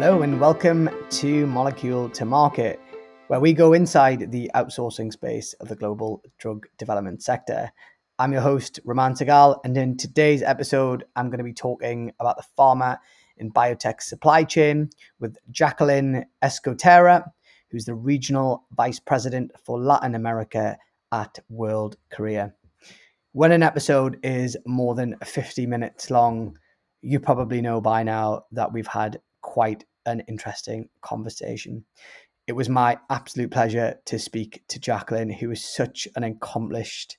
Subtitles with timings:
[0.00, 2.78] Hello, and welcome to Molecule to Market,
[3.26, 7.72] where we go inside the outsourcing space of the global drug development sector.
[8.16, 12.36] I'm your host, Raman Segal, and in today's episode, I'm going to be talking about
[12.36, 12.98] the pharma
[13.38, 17.24] and biotech supply chain with Jacqueline Escotera,
[17.72, 20.78] who's the Regional Vice President for Latin America
[21.10, 22.54] at World Courier.
[23.32, 26.56] When an episode is more than 50 minutes long,
[27.02, 31.84] you probably know by now that we've had quite an interesting conversation.
[32.46, 37.18] It was my absolute pleasure to speak to Jacqueline, who is such an accomplished,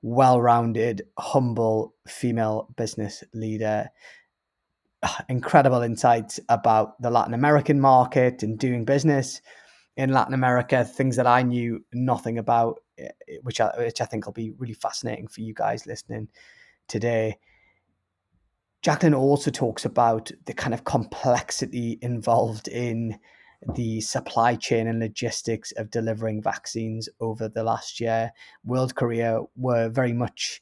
[0.00, 3.90] well rounded, humble female business leader.
[5.28, 9.42] Incredible insights about the Latin American market and doing business
[9.96, 13.10] in Latin America, things that I knew nothing about, eh,
[13.42, 16.28] which I, which I think will be really fascinating for you guys listening
[16.88, 17.38] today.
[18.84, 23.18] Jacqueline also talks about the kind of complexity involved in
[23.76, 28.30] the supply chain and logistics of delivering vaccines over the last year.
[28.62, 30.60] World Courier were very much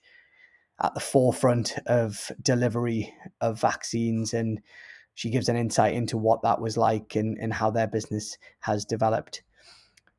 [0.81, 4.61] at the forefront of delivery of vaccines and
[5.15, 8.85] she gives an insight into what that was like and, and how their business has
[8.85, 9.43] developed.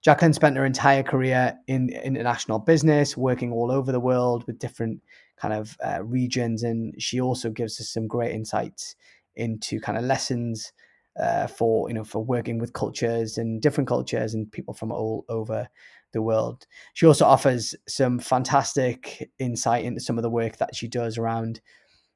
[0.02, 5.02] Jacqueline spent her entire career in international business, working all over the world with different
[5.38, 8.96] kind of uh, regions, and she also gives us some great insights
[9.36, 10.72] into kind of lessons
[11.20, 15.26] uh, for you know for working with cultures and different cultures and people from all
[15.30, 15.68] over
[16.12, 16.66] the world.
[16.94, 21.62] She also offers some fantastic insight into some of the work that she does around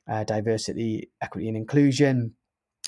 [0.10, 2.36] uh, diversity, equity, and inclusion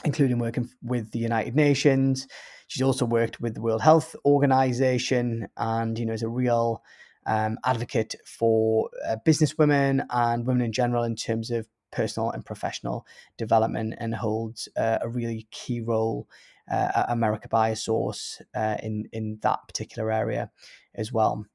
[0.04, 2.28] including working with the United Nations.
[2.68, 6.84] She's also worked with the World Health Organization and, you know, is a real
[7.30, 12.44] um, advocate for uh, business women and women in general in terms of personal and
[12.44, 13.06] professional
[13.38, 16.28] development and holds uh, a really key role
[16.72, 20.50] uh, at America Biosource uh, in, in that particular area
[20.96, 21.46] as well.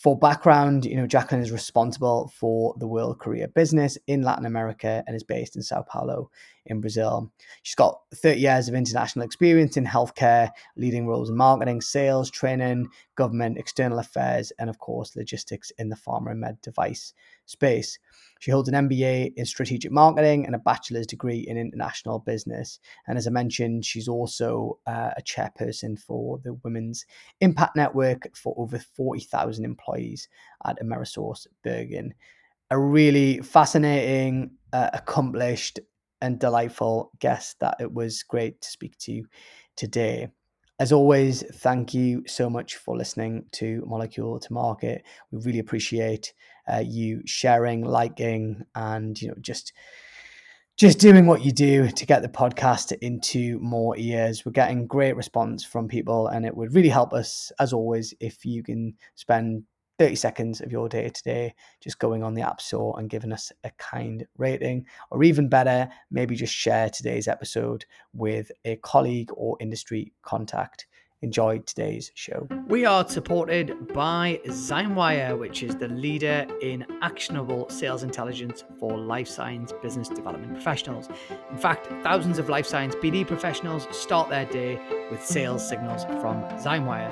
[0.00, 5.02] For background, you know, Jacqueline is responsible for the World Courier business in Latin America
[5.08, 6.30] and is based in Sao Paulo
[6.66, 7.32] in Brazil.
[7.62, 12.86] She's got 30 years of international experience in healthcare, leading roles in marketing, sales, training,
[13.16, 17.12] government, external affairs, and of course, logistics in the pharma and med device
[17.46, 17.98] space.
[18.38, 22.78] She holds an MBA in strategic marketing and a bachelor's degree in international business.
[23.06, 27.04] And as I mentioned, she's also uh, a chairperson for the Women's
[27.40, 30.28] Impact Network for over 40,000 employees
[30.64, 32.14] at Amerisource Bergen.
[32.70, 35.80] A really fascinating, uh, accomplished,
[36.20, 39.24] and delightful guest that it was great to speak to
[39.76, 40.28] today.
[40.80, 45.04] As always, thank you so much for listening to Molecule to Market.
[45.32, 46.32] We really appreciate
[46.72, 49.72] uh, you sharing, liking, and you know just
[50.76, 54.46] just doing what you do to get the podcast into more ears.
[54.46, 58.44] We're getting great response from people, and it would really help us, as always, if
[58.44, 59.64] you can spend
[59.98, 63.50] 30 seconds of your day today just going on the App Store and giving us
[63.64, 69.56] a kind rating, or even better, maybe just share today's episode with a colleague or
[69.60, 70.86] industry contact.
[71.20, 72.46] Enjoy today's show.
[72.68, 79.26] We are supported by Zymewire, which is the leader in actionable sales intelligence for life
[79.26, 81.08] science business development professionals.
[81.50, 84.80] In fact, thousands of life science BD professionals start their day
[85.10, 87.10] with sales signals from Zymewire.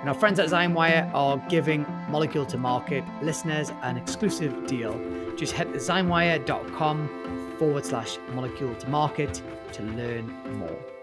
[0.00, 4.92] And our friends at Zymewire are giving Molecule to Market listeners an exclusive deal.
[5.34, 9.40] Just head to zymewire.com forward slash molecule to market
[9.72, 10.26] to learn
[10.58, 10.95] more.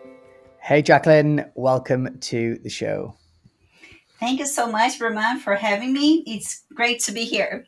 [0.65, 3.17] Hey, Jacqueline, welcome to the show.
[4.21, 6.23] Thank you so much, Raman, for having me.
[6.25, 7.65] It's great to be here.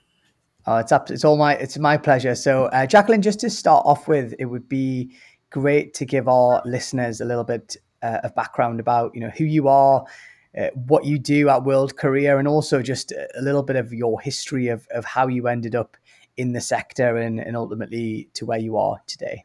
[0.66, 1.12] Oh, it's up.
[1.12, 1.56] It's all my.
[1.56, 2.36] It's my pleasure.
[2.36, 5.14] So, uh, Jacqueline, just to start off with, it would be
[5.50, 9.44] great to give our listeners a little bit uh, of background about you know who
[9.44, 10.06] you are,
[10.58, 14.22] uh, what you do at World Courier, and also just a little bit of your
[14.22, 15.98] history of, of how you ended up
[16.38, 19.45] in the sector and, and ultimately to where you are today.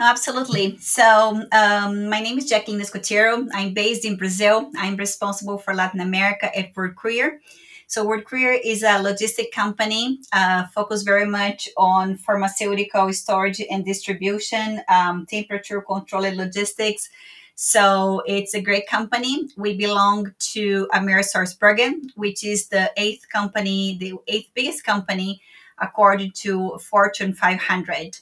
[0.00, 0.76] Absolutely.
[0.78, 3.48] So, um, my name is Jacqueline Escotero.
[3.52, 4.70] I'm based in Brazil.
[4.76, 7.40] I'm responsible for Latin America at World Courier.
[7.86, 13.84] So, World Courier is a logistic company uh, focused very much on pharmaceutical storage and
[13.84, 17.10] distribution, um, temperature controlled logistics,
[17.54, 19.48] so it's a great company.
[19.56, 25.42] We belong to AmerisourceBergen, which is the eighth company, the eighth biggest company
[25.78, 28.18] according to Fortune 500.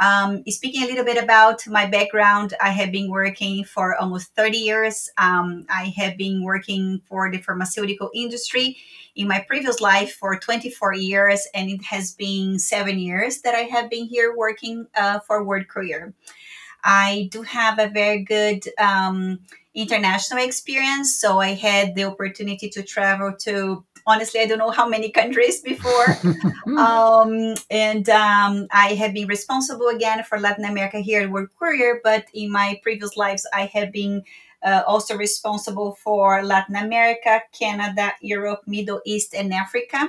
[0.00, 4.58] Um, speaking a little bit about my background, I have been working for almost 30
[4.58, 5.10] years.
[5.18, 8.76] Um, I have been working for the pharmaceutical industry
[9.16, 13.62] in my previous life for 24 years, and it has been seven years that I
[13.62, 16.14] have been here working uh, for World Courier.
[16.84, 19.40] I do have a very good um,
[19.74, 21.20] international experience.
[21.20, 25.60] So I had the opportunity to travel to, honestly, I don't know how many countries
[25.72, 26.06] before.
[26.76, 32.00] um, and um, I have been responsible again for Latin America here at World Courier,
[32.02, 34.24] but in my previous lives, I have been
[34.64, 40.08] uh, also responsible for Latin America, Canada, Europe, Middle East, and Africa.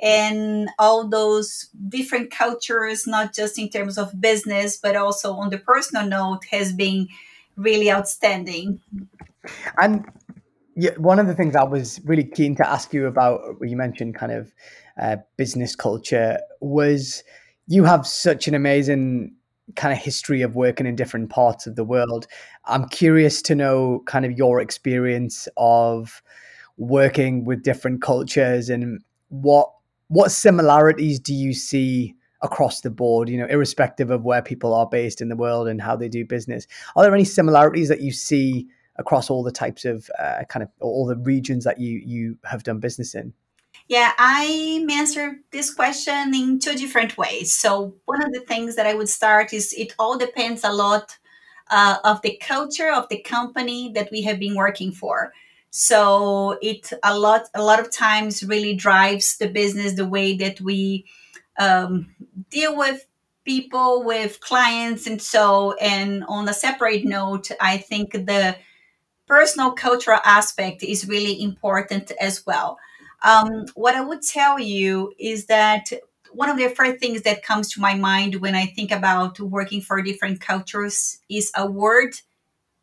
[0.00, 5.58] And all those different cultures, not just in terms of business, but also on the
[5.58, 7.08] personal note, has been
[7.56, 8.80] really outstanding.
[9.78, 10.04] and
[10.76, 14.14] yeah, one of the things I was really keen to ask you about, you mentioned
[14.14, 14.52] kind of
[15.00, 17.24] uh, business culture, was
[17.66, 19.34] you have such an amazing
[19.74, 22.26] kind of history of working in different parts of the world.
[22.66, 26.22] I'm curious to know kind of your experience of
[26.76, 29.70] working with different cultures and what
[30.08, 34.86] what similarities do you see across the board you know irrespective of where people are
[34.86, 38.12] based in the world and how they do business are there any similarities that you
[38.12, 38.68] see
[38.98, 42.62] across all the types of uh, kind of all the regions that you you have
[42.62, 43.32] done business in
[43.88, 47.54] Yeah, I answer this question in two different ways.
[47.54, 51.16] So, one of the things that I would start is it all depends a lot
[51.70, 55.32] uh, of the culture of the company that we have been working for.
[55.70, 60.60] So, it a lot a lot of times really drives the business the way that
[60.60, 61.06] we
[61.58, 62.14] um,
[62.50, 63.06] deal with
[63.44, 65.74] people, with clients, and so.
[65.74, 68.56] And on a separate note, I think the
[69.26, 72.78] personal cultural aspect is really important as well.
[73.22, 75.90] Um, what I would tell you is that
[76.32, 79.80] one of the first things that comes to my mind when I think about working
[79.80, 82.14] for different cultures is a word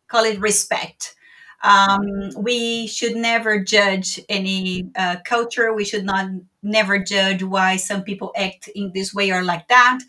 [0.08, 1.16] call it respect.
[1.64, 5.74] Um, we should never judge any uh, culture.
[5.74, 6.30] We should not
[6.62, 10.00] never judge why some people act in this way or like that,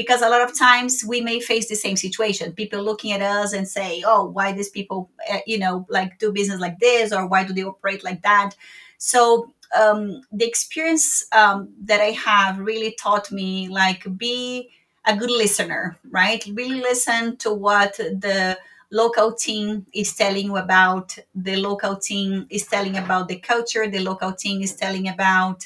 [0.00, 2.52] because a lot of times we may face the same situation.
[2.52, 6.32] People looking at us and say, "Oh, why these people, uh, you know, like do
[6.32, 8.50] business like this, or why do they operate like that?"
[8.98, 14.70] So um, the experience um, that I have really taught me, like, be
[15.06, 16.44] a good listener, right?
[16.52, 18.58] Really listen to what the
[18.90, 24.00] local team is telling you about the local team is telling about the culture the
[24.00, 25.64] local team is telling about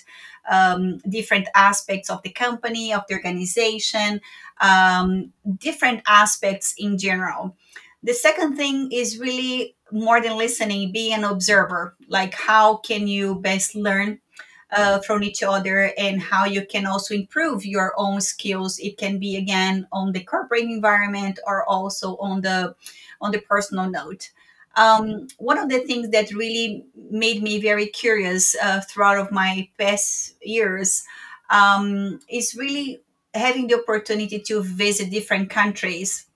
[0.50, 4.20] um, different aspects of the company of the organization
[4.60, 7.56] um, different aspects in general.
[8.02, 13.36] The second thing is really more than listening be an observer like how can you
[13.36, 14.18] best learn
[14.72, 18.78] uh, from each other and how you can also improve your own skills.
[18.80, 22.74] It can be again on the corporate environment or also on the
[23.20, 24.30] on the personal note
[24.76, 29.68] um, one of the things that really made me very curious uh, throughout of my
[29.78, 31.04] past years
[31.50, 33.00] um, is really
[33.34, 36.26] having the opportunity to visit different countries.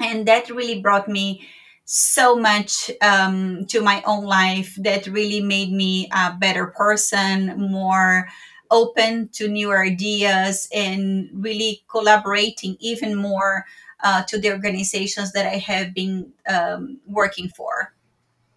[0.00, 1.46] And that really brought me
[1.84, 8.28] so much um, to my own life that really made me a better person more
[8.70, 13.64] open to new ideas and really collaborating even more
[14.02, 17.92] uh, to the organizations that i have been um, working for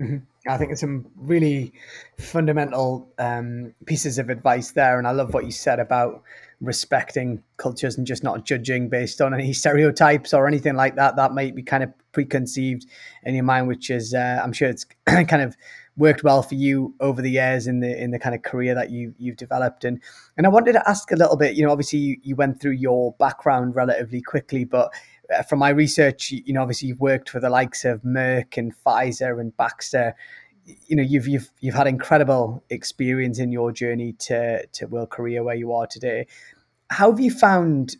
[0.02, 0.24] Mhm.
[0.48, 1.74] I think it's some really
[2.18, 6.24] fundamental um, pieces of advice there, and I love what you said about
[6.60, 11.34] respecting cultures and just not judging based on any stereotypes or anything like that that
[11.34, 12.88] might be kind of preconceived
[13.24, 13.68] in your mind.
[13.68, 15.56] Which is, uh, I'm sure it's kind of
[15.98, 18.90] worked well for you over the years in the in the kind of career that
[18.90, 19.86] you you've developed.
[19.86, 20.02] And
[20.38, 21.56] and I wanted to ask a little bit.
[21.56, 24.92] You know, obviously you, you went through your background relatively quickly, but
[25.36, 28.74] Uh, from my research, you know, obviously you've worked for the likes of Merck and
[28.86, 30.16] Pfizer and Baxter.
[30.66, 35.44] You know, you've you've you've had incredible experience in your journey to to World Courier
[35.44, 36.28] where you are today.
[36.90, 37.96] How have you found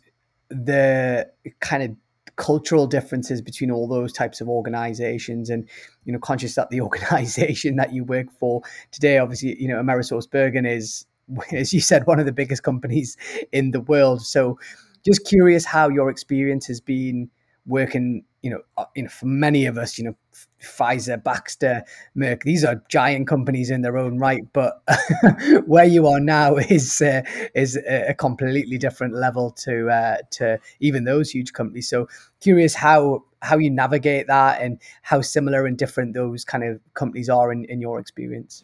[0.48, 1.96] the kind of
[2.36, 5.68] cultural differences between all those types of organizations and
[6.04, 10.28] you know conscious that the organization that you work for today obviously you know Amerisource
[10.30, 11.06] Bergen is
[11.52, 13.16] as you said one of the biggest companies
[13.52, 14.58] in the world so
[15.04, 17.30] just curious how your experience has been
[17.66, 20.16] working you know uh, you know for many of us you know
[20.62, 21.82] Pfizer, Baxter,
[22.16, 22.42] Merck.
[22.42, 24.82] These are giant companies in their own right, but
[25.66, 27.22] where you are now is uh,
[27.54, 31.88] is a completely different level to uh, to even those huge companies.
[31.88, 32.08] So
[32.40, 37.28] curious how how you navigate that and how similar and different those kind of companies
[37.28, 38.62] are in, in your experience.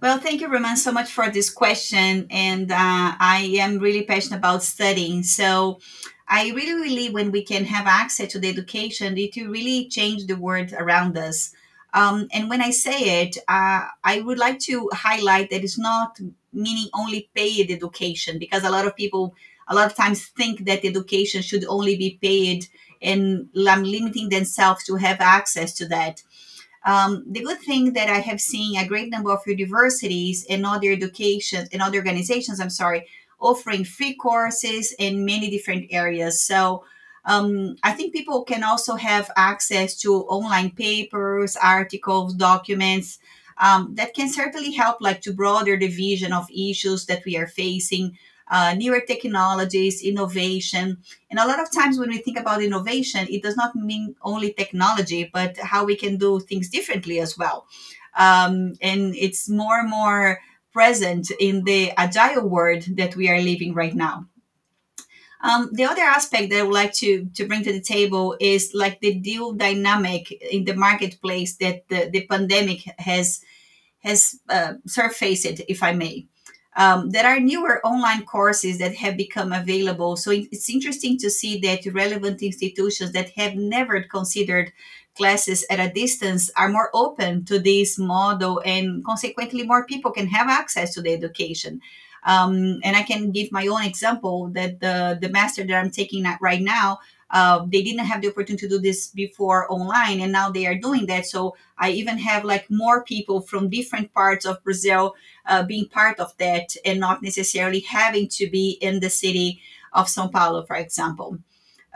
[0.00, 2.26] Well, thank you, Roman, so much for this question.
[2.30, 2.76] And uh,
[3.18, 5.22] I am really passionate about studying.
[5.22, 5.80] So
[6.28, 10.26] I really believe when we can have access to the education, it will really change
[10.26, 11.52] the world around us.
[11.94, 16.20] Um, and when I say it, uh, I would like to highlight that it's not
[16.52, 19.34] meaning only paid education because a lot of people
[19.68, 22.66] a lot of times think that education should only be paid
[23.02, 26.22] and limiting themselves to have access to that.
[26.84, 30.90] Um, the good thing that I have seen a great number of universities and other
[30.92, 33.06] education and other organizations, I'm sorry,
[33.40, 36.40] offering free courses in many different areas.
[36.40, 36.84] So
[37.24, 43.18] um, I think people can also have access to online papers, articles, documents
[43.58, 47.48] um, that can certainly help, like to broaden the vision of issues that we are
[47.48, 48.16] facing,
[48.50, 50.98] uh, newer technologies, innovation.
[51.30, 54.52] And a lot of times when we think about innovation, it does not mean only
[54.52, 57.66] technology, but how we can do things differently as well.
[58.16, 60.38] Um, and it's more and more
[60.72, 64.26] present in the agile world that we are living right now.
[65.40, 68.72] Um, the other aspect that I would like to, to bring to the table is
[68.74, 73.40] like the deal dynamic in the marketplace that the, the pandemic has
[74.00, 76.26] has uh, surfaced, if I may.
[76.78, 80.16] Um, there are newer online courses that have become available.
[80.16, 84.72] So it's interesting to see that relevant institutions that have never considered
[85.16, 90.28] classes at a distance are more open to this model, and consequently, more people can
[90.28, 91.80] have access to the education.
[92.24, 96.24] Um, and I can give my own example that the, the master that I'm taking
[96.40, 96.98] right now,
[97.30, 100.74] uh, they didn't have the opportunity to do this before online, and now they are
[100.74, 101.26] doing that.
[101.26, 105.14] So I even have like more people from different parts of Brazil
[105.46, 109.60] uh, being part of that, and not necessarily having to be in the city
[109.92, 111.38] of São Paulo, for example.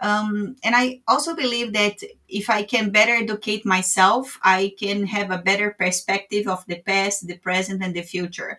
[0.01, 5.31] Um, and I also believe that if I can better educate myself, I can have
[5.31, 8.59] a better perspective of the past, the present, and the future.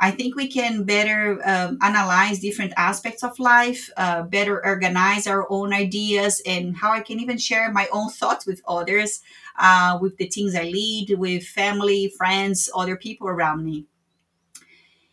[0.00, 5.46] I think we can better um, analyze different aspects of life, uh, better organize our
[5.50, 9.20] own ideas, and how I can even share my own thoughts with others,
[9.58, 13.86] uh, with the teams I lead, with family, friends, other people around me.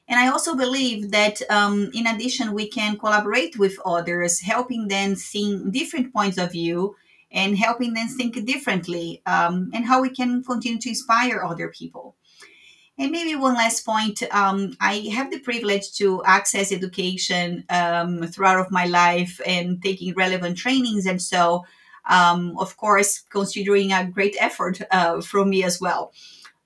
[0.08, 5.16] And I also believe that um, in addition, we can collaborate with others, helping them
[5.16, 6.96] see different points of view
[7.32, 12.16] and helping them think differently, um, and how we can continue to inspire other people.
[13.02, 18.60] And maybe one last point um, I have the privilege to access education um, throughout
[18.60, 21.08] of my life and taking relevant trainings.
[21.08, 21.66] And so,
[22.08, 26.14] um, of course, considering a great effort uh, from me as well.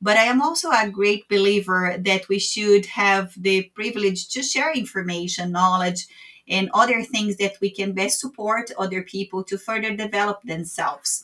[0.02, 4.74] But I am also a great believer that we should have the privilege to share
[4.74, 6.06] information, knowledge,
[6.50, 11.24] and other things that we can best support other people to further develop themselves.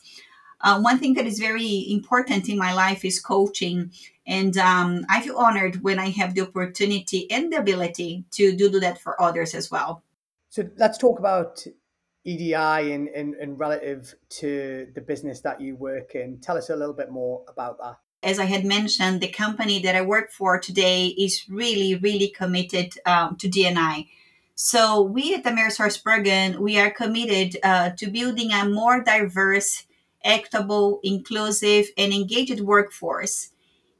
[0.63, 3.91] Uh, one thing that is very important in my life is coaching.
[4.31, 8.69] And um, I feel honored when I have the opportunity and the ability to do,
[8.69, 10.03] do that for others as well.
[10.47, 11.67] So let's talk about
[12.23, 16.39] EDI and, and, and relative to the business that you work in.
[16.39, 17.97] Tell us a little bit more about that.
[18.23, 22.93] As I had mentioned, the company that I work for today is really, really committed
[23.05, 24.07] um, to DNI.
[24.55, 29.83] So we at AmerisourceBergen, we are committed uh, to building a more diverse
[30.23, 33.50] equitable, inclusive, and engaged workforce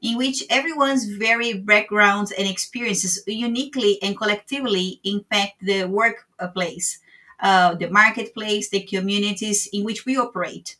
[0.02, 6.98] in which everyone's varied backgrounds and experiences uniquely and collectively impact the workplace,
[7.40, 10.76] uh, the marketplace, the communities in which we operate.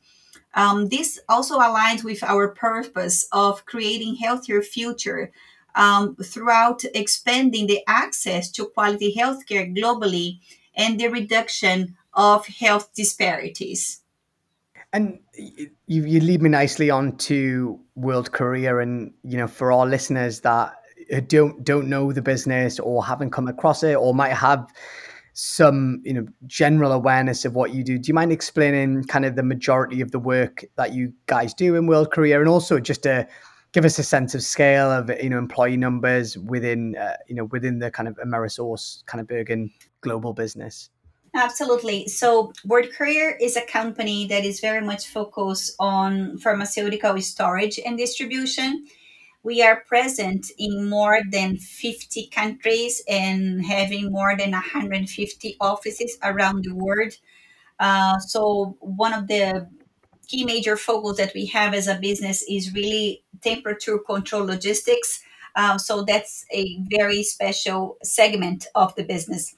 [0.54, 5.30] Um, this also aligns with our purpose of creating healthier future
[5.74, 10.40] um, throughout expanding the access to quality healthcare globally
[10.74, 14.01] and the reduction of health disparities.
[14.92, 19.86] And you, you lead me nicely on to World Courier, and you know, for our
[19.86, 20.74] listeners that
[21.28, 24.66] don't don't know the business or haven't come across it, or might have
[25.34, 27.98] some you know general awareness of what you do.
[27.98, 31.74] Do you mind explaining kind of the majority of the work that you guys do
[31.76, 33.26] in World Courier, and also just to
[33.72, 37.44] give us a sense of scale of you know employee numbers within uh, you know
[37.44, 39.70] within the kind of Amerisource kind of Bergen
[40.02, 40.90] global business?
[41.34, 42.08] Absolutely.
[42.08, 47.96] So, World Courier is a company that is very much focused on pharmaceutical storage and
[47.96, 48.86] distribution.
[49.42, 56.64] We are present in more than 50 countries and having more than 150 offices around
[56.64, 57.14] the world.
[57.80, 59.68] Uh, so, one of the
[60.28, 65.22] key major focus that we have as a business is really temperature control logistics.
[65.56, 69.54] Uh, so, that's a very special segment of the business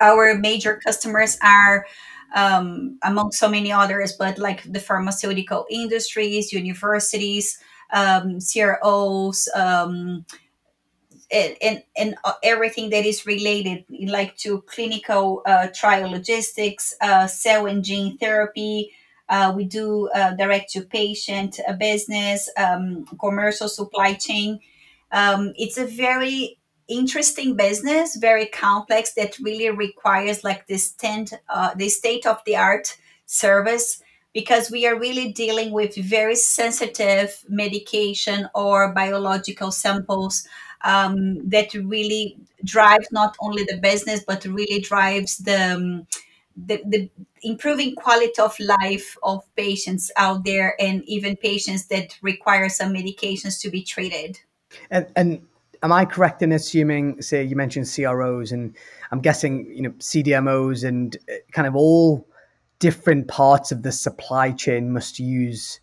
[0.00, 1.86] our major customers are
[2.34, 7.58] um, among so many others, but like the pharmaceutical industries, universities,
[7.92, 10.24] um, CROs, um,
[11.30, 17.66] and, and, and, everything that is related, like to clinical uh, trial logistics, uh, cell
[17.66, 18.92] and gene therapy.
[19.28, 24.60] Uh, we do uh, direct to patient uh, business, um, commercial supply chain.
[25.10, 26.55] Um, it's a very
[26.88, 32.56] interesting business, very complex that really requires like this tent, uh, the state of the
[32.56, 34.02] art service
[34.32, 40.46] because we are really dealing with very sensitive medication or biological samples
[40.84, 46.06] um, that really drives not only the business but really drives the, um,
[46.54, 47.10] the, the
[47.42, 53.58] improving quality of life of patients out there and even patients that require some medications
[53.60, 54.38] to be treated.
[54.90, 55.46] And, and
[55.82, 58.76] am I correct in assuming, say, you mentioned CROs, and
[59.10, 62.26] I'm guessing you know CDMOs and uh, kind of all
[62.78, 65.80] different parts of the supply chain must use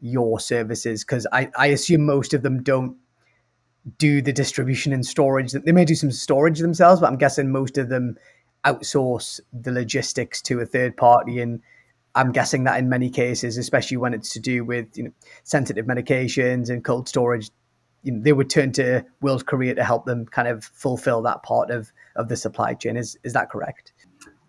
[0.00, 2.96] your services because I, I assume most of them don't
[3.98, 5.52] do the distribution and storage.
[5.52, 8.16] They may do some storage themselves, but I'm guessing most of them
[8.64, 11.60] outsource the logistics to a third party and
[12.16, 15.12] I'm guessing that in many cases, especially when it's to do with you know
[15.44, 17.50] sensitive medications and cold storage,
[18.02, 21.42] you know, they would turn to World Courier to help them kind of fulfill that
[21.42, 22.96] part of, of the supply chain.
[22.96, 23.92] Is is that correct?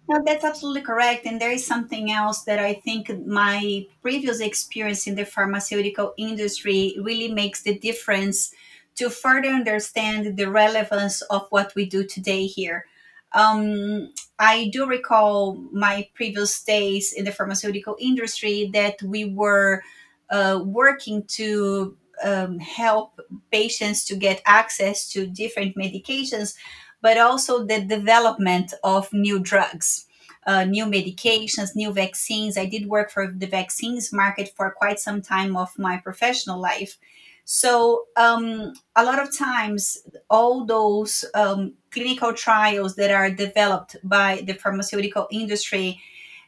[0.09, 1.25] No, that's absolutely correct.
[1.25, 6.95] And there is something else that I think my previous experience in the pharmaceutical industry
[7.01, 8.53] really makes the difference
[8.95, 12.85] to further understand the relevance of what we do today here.
[13.33, 19.83] Um, I do recall my previous days in the pharmaceutical industry that we were
[20.29, 23.19] uh, working to um, help
[23.51, 26.55] patients to get access to different medications,
[27.01, 30.05] but also the development of new drugs.
[30.45, 32.57] Uh, new medications, new vaccines.
[32.57, 36.97] I did work for the vaccines market for quite some time of my professional life.
[37.43, 39.97] So, um, a lot of times,
[40.29, 45.99] all those um, clinical trials that are developed by the pharmaceutical industry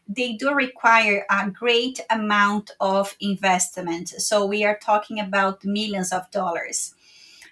[0.10, 4.10] they do require a great amount of investment.
[4.10, 6.96] So we are talking about millions of dollars.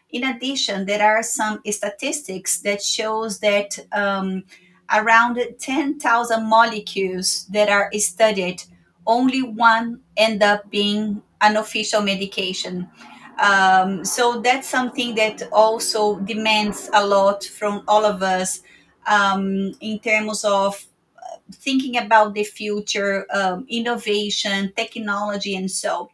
[0.10, 4.44] In addition, there are some statistics that shows that um,
[4.92, 8.64] around 10,000 molecules that are studied,
[9.06, 12.90] only one end up being an official medication.
[13.40, 18.62] Um, so that's something that also demands a lot from all of us
[19.06, 20.84] um, in terms of
[21.52, 26.10] thinking about the future, um, innovation, technology, and so.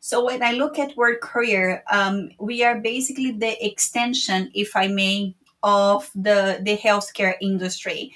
[0.00, 4.88] So when I look at World Courier, um, we are basically the extension, if I
[4.88, 8.12] may, of the the healthcare industry.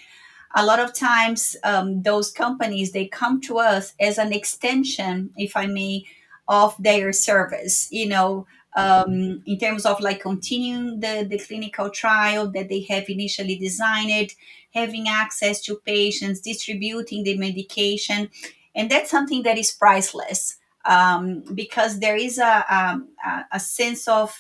[0.57, 5.57] A lot of times, um, those companies they come to us as an extension, if
[5.57, 6.07] I may,
[6.49, 7.89] of their service.
[7.93, 8.47] You know,
[8.77, 14.35] um, in terms of like continuing the, the clinical trial that they have initially designed,
[14.75, 18.29] having access to patients, distributing the medication.
[18.75, 24.37] And that's something that is priceless um, because there is a, a, a sense of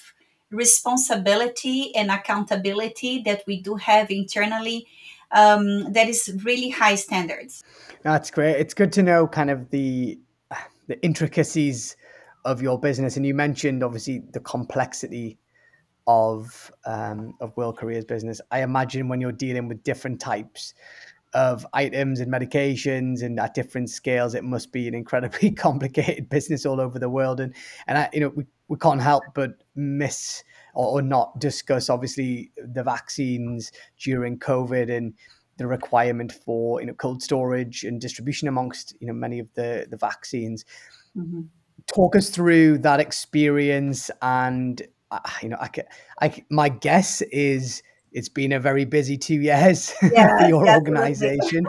[0.50, 4.86] responsibility and accountability that we do have internally
[5.32, 7.62] um, that is really high standards.
[8.02, 8.56] That's great.
[8.56, 10.18] It's good to know kind of the
[10.86, 11.96] the intricacies
[12.44, 15.38] of your business, and you mentioned obviously the complexity
[16.06, 18.40] of um, of World Courier's business.
[18.50, 20.74] I imagine when you're dealing with different types
[21.32, 26.64] of items and medications and at different scales, it must be an incredibly complicated business
[26.64, 27.40] all over the world.
[27.40, 27.54] And
[27.86, 30.42] and I, you know we, we can't help but miss
[30.74, 35.14] or, or not discuss obviously the vaccines during COVID and
[35.56, 39.86] the requirement for you know cold storage and distribution amongst you know many of the
[39.90, 40.64] the vaccines.
[41.16, 41.42] Mm-hmm.
[41.86, 44.80] Talk us through that experience and
[45.42, 45.70] you know, I,
[46.20, 51.66] I, my guess is it's been a very busy two years yeah, for your organization,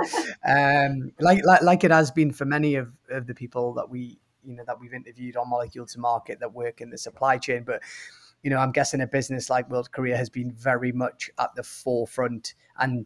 [0.48, 4.19] um, like, like like it has been for many of, of the people that we
[4.43, 7.63] you know that we've interviewed on Molecule to Market that work in the supply chain.
[7.65, 7.82] But
[8.43, 11.63] you know, I'm guessing a business like World Courier has been very much at the
[11.63, 13.06] forefront and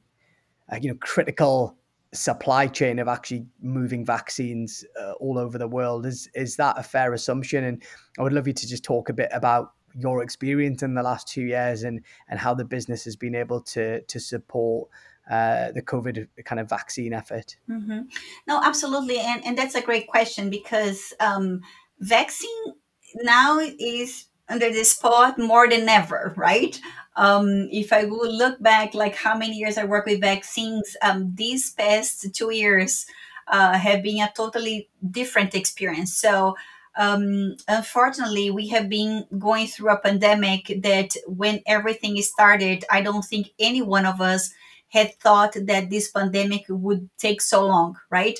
[0.72, 1.78] uh, you know critical
[2.12, 6.06] supply chain of actually moving vaccines uh, all over the world.
[6.06, 7.63] Is is that a fair assumption?
[7.63, 7.84] And
[8.18, 11.28] I would love you to just talk a bit about your experience in the last
[11.28, 14.90] two years and and how the business has been able to to support
[15.30, 17.56] uh, the COVID kind of vaccine effort?
[17.70, 18.02] Mm-hmm.
[18.48, 21.62] No, absolutely, and and that's a great question because um,
[22.00, 22.74] vaccine
[23.16, 26.80] now is under the spot more than ever, right?
[27.16, 31.34] Um, if I would look back, like how many years I work with vaccines, um,
[31.36, 33.06] these past two years
[33.48, 36.14] uh, have been a totally different experience.
[36.14, 36.56] So
[37.00, 43.24] um, unfortunately, we have been going through a pandemic that when everything started, I don't
[43.24, 44.52] think any one of us
[44.90, 48.38] had thought that this pandemic would take so long, right?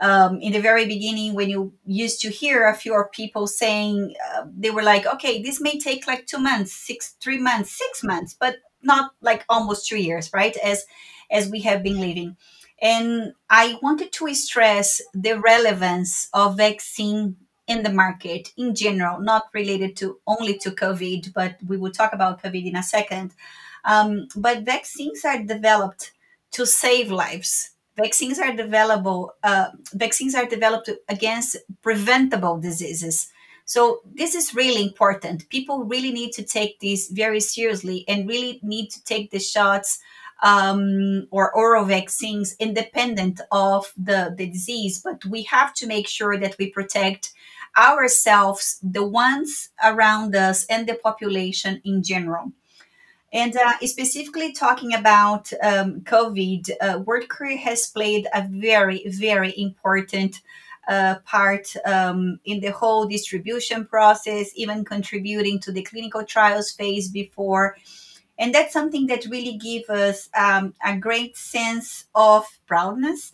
[0.00, 4.44] Um, in the very beginning, when you used to hear a few people saying, uh,
[4.56, 8.34] they were like, okay, this may take like two months, six, three months, six months,
[8.38, 10.56] but not like almost two years, right?
[10.58, 10.86] As
[11.30, 12.38] as we have been living.
[12.80, 17.36] And I wanted to stress the relevance of vaccine
[17.68, 22.12] in the market in general, not related to only to COVID, but we will talk
[22.12, 23.34] about COVID in a second.
[23.84, 26.12] Um, but vaccines are developed
[26.52, 27.70] to save lives.
[27.96, 29.30] Vaccines are developable.
[29.42, 33.30] Uh, vaccines are developed against preventable diseases.
[33.64, 35.48] So this is really important.
[35.50, 40.00] People really need to take this very seriously and really need to take the shots
[40.42, 45.02] um, or oral vaccines independent of the, the disease.
[45.02, 47.32] But we have to make sure that we protect
[47.76, 52.52] ourselves, the ones around us, and the population in general.
[53.32, 59.52] And uh, specifically talking about um, COVID, uh, World Courier has played a very, very
[59.58, 60.40] important
[60.88, 67.10] uh, part um, in the whole distribution process, even contributing to the clinical trials phase
[67.10, 67.76] before.
[68.38, 73.32] And that's something that really gives us um, a great sense of proudness.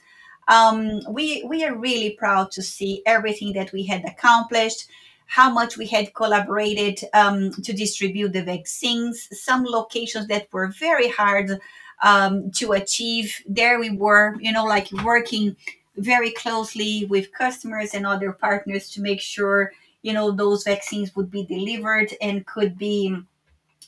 [0.49, 4.87] Um, we, we are really proud to see everything that we had accomplished
[5.27, 11.09] how much we had collaborated um, to distribute the vaccines, some locations that were very
[11.09, 11.59] hard
[12.03, 13.43] um, to achieve.
[13.47, 15.57] There we were, you know, like working
[15.97, 21.31] very closely with customers and other partners to make sure, you know, those vaccines would
[21.31, 23.17] be delivered and could be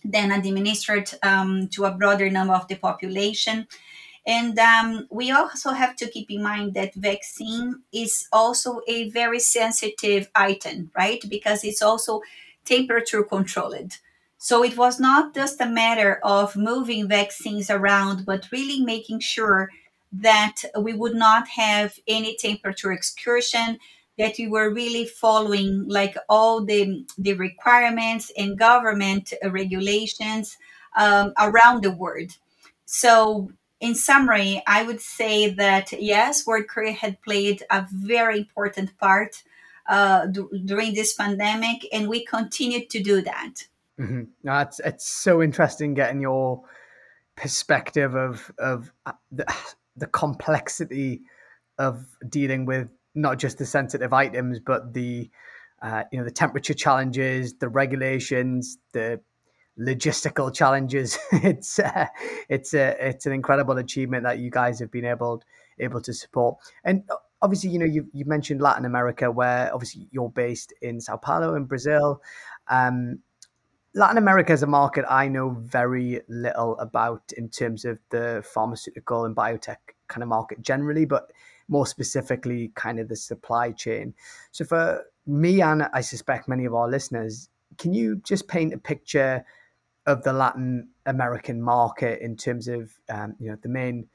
[0.05, 3.67] then administered um, to a broader number of the population.
[4.27, 9.39] And um, we also have to keep in mind that vaccine is also a very
[9.39, 11.23] sensitive item, right?
[11.29, 12.23] Because it's also
[12.65, 13.99] temperature controlled.
[14.39, 19.71] So it was not just a matter of moving vaccines around, but really making sure
[20.13, 23.79] that we would not have any temperature excursion,
[24.19, 30.57] that we were really following like all the, the requirements and government regulations
[30.97, 32.37] um, around the world.
[32.87, 38.97] So in summary, I would say that yes, World Courier had played a very important
[38.99, 39.43] part
[39.89, 43.67] uh, d- during this pandemic, and we continue to do that.
[44.01, 44.23] Mm-hmm.
[44.43, 46.63] No, it's it's so interesting getting your
[47.37, 49.47] perspective of of uh, the,
[49.97, 51.23] the complexity
[51.79, 55.31] of dealing with not just the sensitive items, but the
[55.83, 59.21] uh, you know the temperature challenges, the regulations, the
[59.79, 61.19] logistical challenges.
[61.33, 62.07] it's uh,
[62.49, 65.43] it's a it's an incredible achievement that you guys have been able
[65.79, 66.57] able to support.
[66.85, 71.01] And uh, obviously, you know, you you mentioned Latin America, where obviously you're based in
[71.01, 72.23] Sao Paulo in Brazil.
[72.69, 73.21] Um,
[73.95, 79.25] Latin America is a market I know very little about in terms of the pharmaceutical
[79.25, 81.31] and biotech kind of market generally, but
[81.69, 84.15] more specifically, kind of the supply chain.
[84.53, 88.79] So, for me and I suspect many of our listeners, can you just paint a
[88.79, 89.45] picture
[90.07, 94.09] of the Latin American market in terms of um, you know the main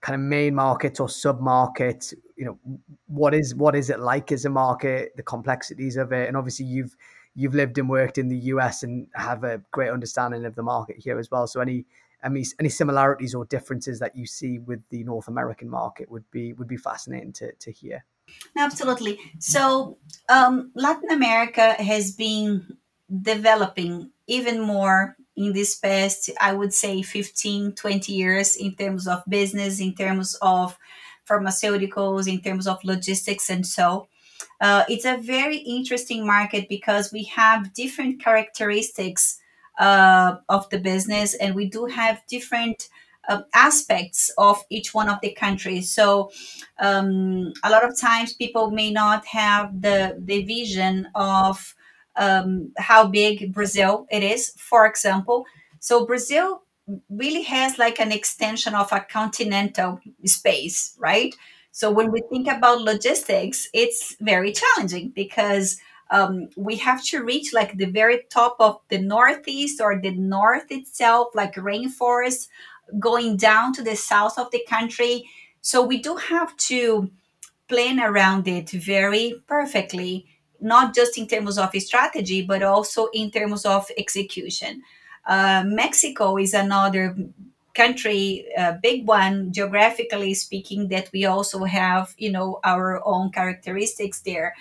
[0.00, 2.14] kind of main markets or sub markets?
[2.36, 6.28] You know, what is what is it like as a market, the complexities of it,
[6.28, 6.96] and obviously you've
[7.34, 10.96] you've lived and worked in the US and have a great understanding of the market
[10.98, 11.46] here as well.
[11.46, 11.84] So any
[12.24, 16.52] any any similarities or differences that you see with the North American market would be
[16.54, 18.04] would be fascinating to to hear.
[18.56, 19.18] Absolutely.
[19.38, 19.98] So
[20.28, 22.76] um, Latin America has been
[23.22, 29.22] developing even more in this past i would say 15 20 years in terms of
[29.28, 30.78] business in terms of
[31.26, 34.08] pharmaceuticals in terms of logistics and so.
[34.60, 39.38] Uh, it's a very interesting market because we have different characteristics
[39.78, 42.88] uh, of the business and we do have different
[43.28, 45.90] uh, aspects of each one of the countries.
[45.90, 46.30] So
[46.78, 51.74] um, a lot of times people may not have the, the vision of
[52.16, 55.44] um, how big Brazil it is, for example.
[55.78, 56.62] So Brazil
[57.10, 61.34] really has like an extension of a continental space, right?
[61.72, 65.78] So when we think about logistics, it's very challenging because
[66.10, 70.70] um, we have to reach like the very top of the northeast or the north
[70.70, 72.48] itself, like rainforest,
[72.98, 75.28] going down to the south of the country.
[75.60, 77.10] So we do have to
[77.68, 80.26] plan around it very perfectly
[80.60, 84.82] not just in terms of strategy, but also in terms of execution.
[85.26, 87.16] Uh, Mexico is another
[87.74, 94.20] country, a big one geographically speaking, that we also have, you know, our own characteristics
[94.20, 94.54] there.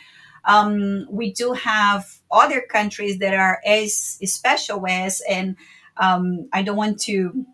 [0.44, 5.56] Um, we do have other countries that are as special as, and
[5.98, 7.46] um, I don't want to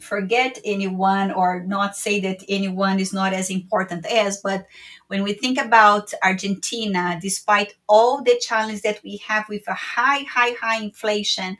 [0.00, 4.66] forget anyone or not say that anyone is not as important as, but
[5.08, 10.20] when we think about Argentina, despite all the challenges that we have with a high,
[10.20, 11.58] high, high inflation,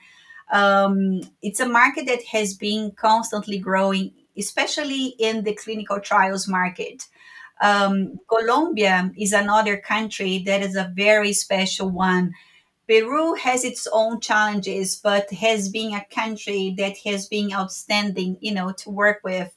[0.50, 7.06] Um, it's a market that has been constantly growing, especially in the clinical trials market.
[7.61, 12.32] Um, Colombia is another country that is a very special one.
[12.88, 18.54] Peru has its own challenges, but has been a country that has been outstanding, you
[18.54, 19.52] know, to work with.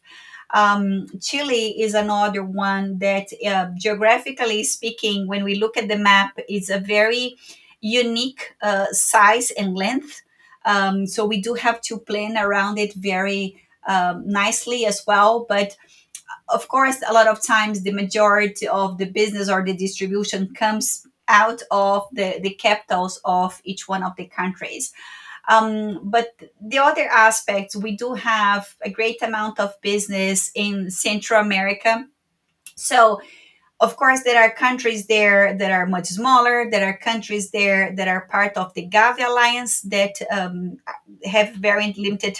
[0.53, 6.37] Um, Chile is another one that, uh, geographically speaking, when we look at the map,
[6.49, 7.37] is a very
[7.79, 10.21] unique uh, size and length.
[10.65, 15.45] Um, so we do have to plan around it very um, nicely as well.
[15.47, 15.75] But
[16.49, 21.07] of course, a lot of times the majority of the business or the distribution comes
[21.27, 24.93] out of the, the capitals of each one of the countries.
[25.47, 26.29] Um, but
[26.61, 32.07] the other aspects, we do have a great amount of business in Central America.
[32.75, 33.21] So,
[33.79, 36.69] of course, there are countries there that are much smaller.
[36.69, 40.77] There are countries there that are part of the Gavi Alliance that um,
[41.25, 42.39] have very limited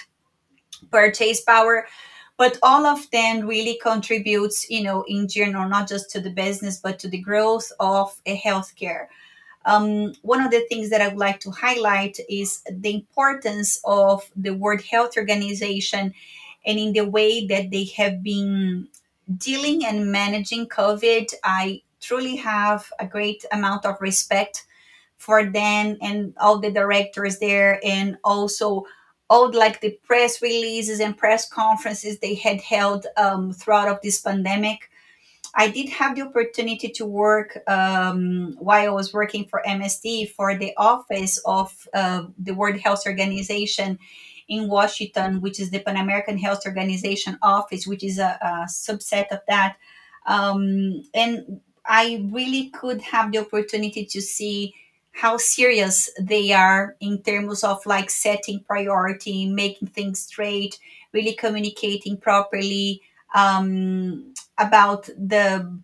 [0.90, 1.86] purchase power
[2.38, 6.78] but all of them really contributes you know in general not just to the business
[6.78, 9.08] but to the growth of a healthcare
[9.66, 14.30] um, one of the things that i would like to highlight is the importance of
[14.36, 16.14] the world health organization
[16.66, 18.88] and in the way that they have been
[19.38, 21.34] dealing and managing covid.
[21.44, 24.66] I truly have a great amount of respect
[25.18, 27.80] for them and all the directors there.
[27.84, 28.86] And also
[29.30, 34.20] all like the press releases and press conferences they had held um, throughout of this
[34.20, 34.90] pandemic
[35.56, 40.58] i did have the opportunity to work um, while i was working for msd for
[40.58, 43.98] the office of uh, the world health organization
[44.48, 49.28] in washington which is the pan american health organization office which is a, a subset
[49.32, 49.78] of that.
[50.26, 54.74] Um, and i really could have the opportunity to see
[55.12, 60.80] how serious they are in terms of like setting priority, making things straight,
[61.14, 63.02] really communicating properly
[63.34, 65.80] um, about the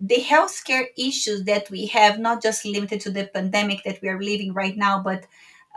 [0.00, 4.22] the healthcare issues that we have, not just limited to the pandemic that we are
[4.22, 5.26] living right now, but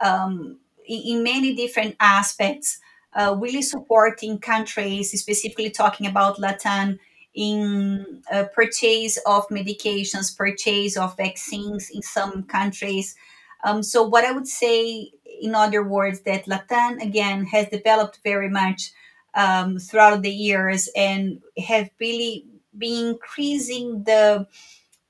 [0.03, 2.79] um, in, in many different aspects,
[3.13, 6.99] uh, really supporting countries, specifically talking about Latin
[7.33, 13.15] in uh, purchase of medications, purchase of vaccines in some countries.
[13.63, 18.49] Um, so, what I would say, in other words, that Latin again has developed very
[18.49, 18.91] much
[19.33, 22.45] um, throughout the years and have really
[22.77, 24.47] been increasing the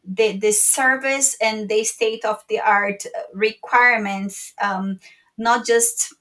[0.03, 3.03] the, the service and the state of the art
[3.33, 4.99] requirements, um,
[5.37, 6.15] not just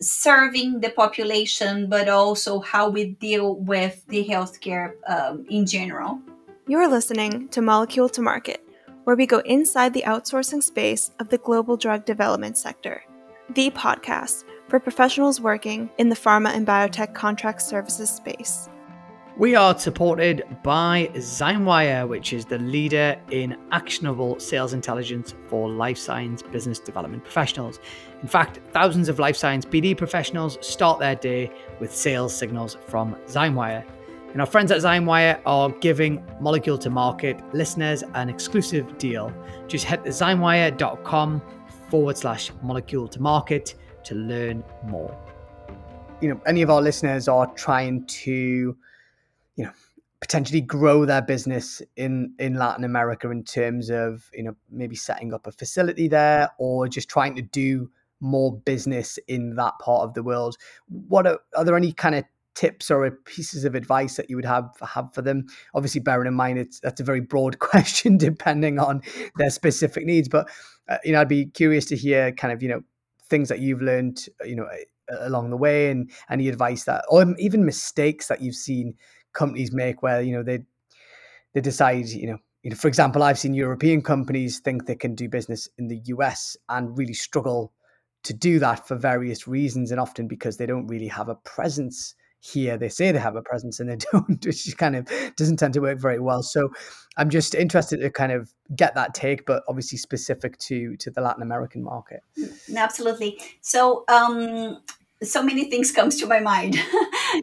[0.00, 6.18] serving the population, but also how we deal with the healthcare um, in general.
[6.66, 8.64] You're listening to Molecule to Market,
[9.04, 13.02] where we go inside the outsourcing space of the global drug development sector,
[13.50, 18.68] the podcast for professionals working in the pharma and biotech contract services space.
[19.36, 25.98] We are supported by Zymewire, which is the leader in actionable sales intelligence for life
[25.98, 27.80] science business development professionals.
[28.22, 33.16] In fact, thousands of life science BD professionals start their day with sales signals from
[33.26, 33.84] Zymewire.
[34.32, 39.32] And our friends at Zymewire are giving Molecule to Market listeners an exclusive deal.
[39.66, 41.42] Just head to zymewire.com
[41.88, 45.16] forward slash molecule to market to learn more.
[46.20, 48.76] You know, any of our listeners are trying to
[49.56, 49.72] you know
[50.20, 55.32] potentially grow their business in in Latin America in terms of you know maybe setting
[55.32, 60.12] up a facility there or just trying to do more business in that part of
[60.12, 60.56] the world
[60.88, 64.44] what are, are there any kind of tips or pieces of advice that you would
[64.44, 68.78] have have for them obviously bearing in mind it's that's a very broad question depending
[68.78, 69.00] on
[69.36, 70.46] their specific needs but
[70.88, 72.82] uh, you know I'd be curious to hear kind of you know
[73.30, 74.66] things that you've learned uh, you know
[75.20, 78.94] along the way and any advice that or even mistakes that you've seen
[79.32, 80.60] companies make where you know they
[81.54, 85.14] they decide you know you know for example I've seen European companies think they can
[85.14, 87.72] do business in the US and really struggle
[88.24, 92.14] to do that for various reasons and often because they don't really have a presence
[92.40, 95.74] here they say they have a presence and they don't which kind of doesn't tend
[95.74, 96.42] to work very well.
[96.42, 96.70] So
[97.16, 101.20] i'm just interested to kind of get that take but obviously specific to to the
[101.20, 102.20] latin american market.
[102.38, 103.38] Mm, absolutely.
[103.60, 104.80] So um
[105.22, 106.78] so many things comes to my mind.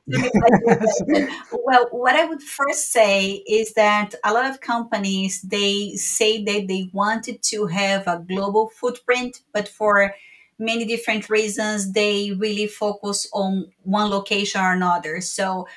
[1.52, 6.68] Well what i would first say is that a lot of companies they say that
[6.68, 10.14] they wanted to have a global footprint but for
[10.60, 15.22] many different reasons they really focus on one location or another.
[15.22, 15.68] So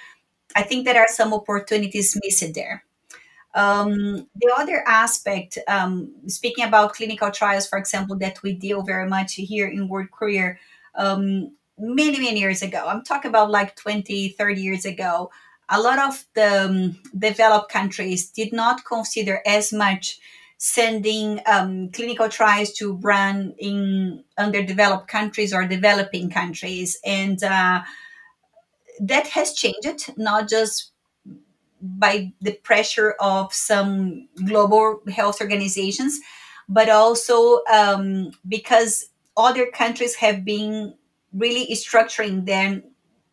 [0.56, 2.82] i think there are some opportunities missed there.
[3.54, 9.08] Um, the other aspect um, speaking about clinical trials for example that we deal very
[9.08, 10.58] much here in world courier
[10.94, 15.30] um, many, many years ago, I'm talking about like 20, 30 years ago,
[15.68, 20.20] a lot of the um, developed countries did not consider as much
[20.62, 26.98] sending um, clinical trials to run in underdeveloped countries or developing countries.
[27.02, 27.80] And uh,
[29.00, 30.92] that has changed, not just
[31.80, 36.20] by the pressure of some global health organizations,
[36.68, 40.92] but also um, because other countries have been
[41.32, 42.82] really structuring them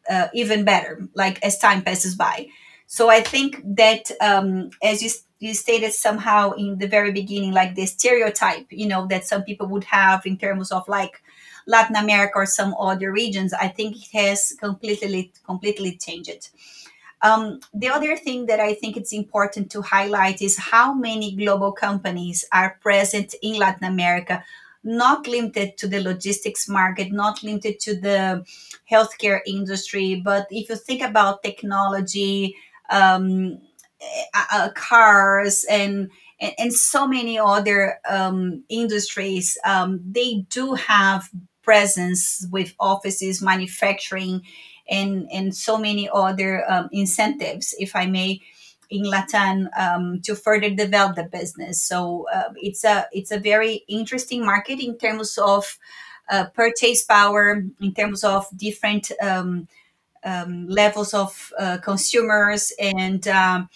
[0.09, 2.47] uh, even better, like as time passes by.
[2.85, 7.75] So I think that, um, as you, you stated somehow in the very beginning, like
[7.75, 11.21] the stereotype, you know, that some people would have in terms of like
[11.67, 16.49] Latin America or some other regions, I think it has completely, completely changed.
[17.21, 21.71] Um, the other thing that I think it's important to highlight is how many global
[21.71, 24.43] companies are present in Latin America,
[24.83, 28.45] not limited to the logistics market, not limited to the
[28.89, 32.55] healthcare industry, but if you think about technology,
[32.89, 33.59] um,
[34.33, 41.29] uh, uh, cars, and, and, and so many other um, industries, um, they do have
[41.63, 44.41] presence with offices, manufacturing,
[44.89, 48.39] and and so many other um, incentives, if I may,
[48.89, 51.81] in Latin um, to further develop the business.
[51.81, 55.77] So uh, it's a it's a very interesting market in terms of
[56.29, 59.67] uh, purchase power, in terms of different um,
[60.27, 63.69] um levels of uh, consumers and um,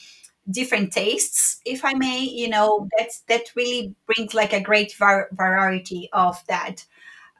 [0.50, 2.20] different tastes, if I may.
[2.24, 6.86] You know that that really brings like a great var- variety of that.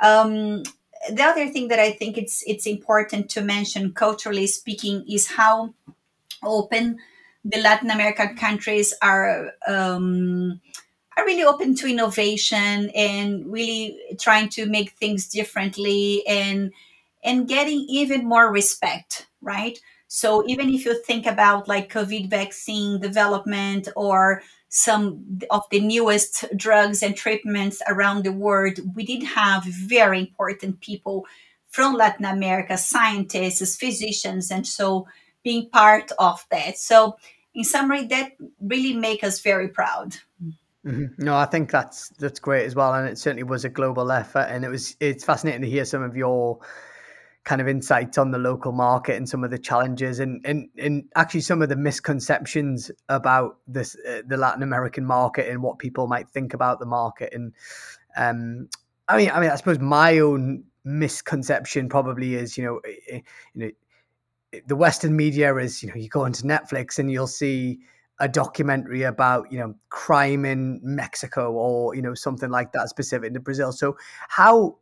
[0.02, 0.64] Um,
[1.10, 5.74] the other thing that I think it's it's important to mention, culturally speaking, is how
[6.44, 6.98] open
[7.44, 10.62] the Latin American countries are um,
[11.18, 16.72] are really open to innovation and really trying to make things differently and
[17.24, 19.80] and getting even more respect, right?
[20.08, 26.46] So even if you think about like COVID vaccine development or some of the newest
[26.56, 31.26] drugs and treatments around the world, we did have very important people
[31.70, 35.08] from Latin America, scientists, physicians, and so
[35.44, 36.78] being part of that.
[36.78, 37.18] So,
[37.54, 40.18] in summary, that really make us very proud.
[40.86, 41.24] Mm-hmm.
[41.24, 44.48] No, I think that's that's great as well, and it certainly was a global effort,
[44.50, 46.60] and it was it's fascinating to hear some of your
[47.44, 51.04] kind of insights on the local market and some of the challenges and and, and
[51.16, 56.08] actually some of the misconceptions about this uh, the Latin American market and what people
[56.08, 57.34] might think about the market.
[57.34, 57.54] And
[58.16, 58.70] um
[59.08, 62.82] I mean I mean I suppose my own misconception probably is you know
[63.14, 63.22] you
[63.56, 63.72] know
[64.68, 67.80] the western media is you know you go into Netflix and you'll see
[68.20, 73.34] a documentary about you know crime in Mexico or you know something like that specific
[73.34, 73.72] to Brazil.
[73.72, 73.98] So
[74.30, 74.78] how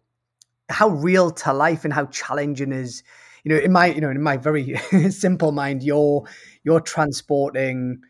[0.70, 3.04] how real to life and how challenging is
[3.44, 4.76] you know in my you know in my very
[5.10, 6.24] simple mind you're
[6.64, 8.02] you're transporting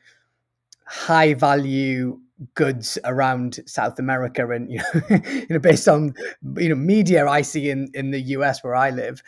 [0.85, 2.19] high value
[2.55, 6.13] goods around South America and you know, you know based on
[6.57, 9.21] you know media I see in in the US where I live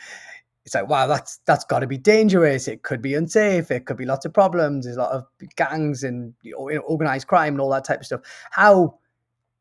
[0.64, 2.68] it's like wow that's that's got to be dangerous.
[2.68, 3.70] It could be unsafe.
[3.70, 4.84] It could be lots of problems.
[4.84, 5.24] There's a lot of
[5.56, 8.20] gangs and you know, organized crime and all that type of stuff.
[8.52, 8.98] How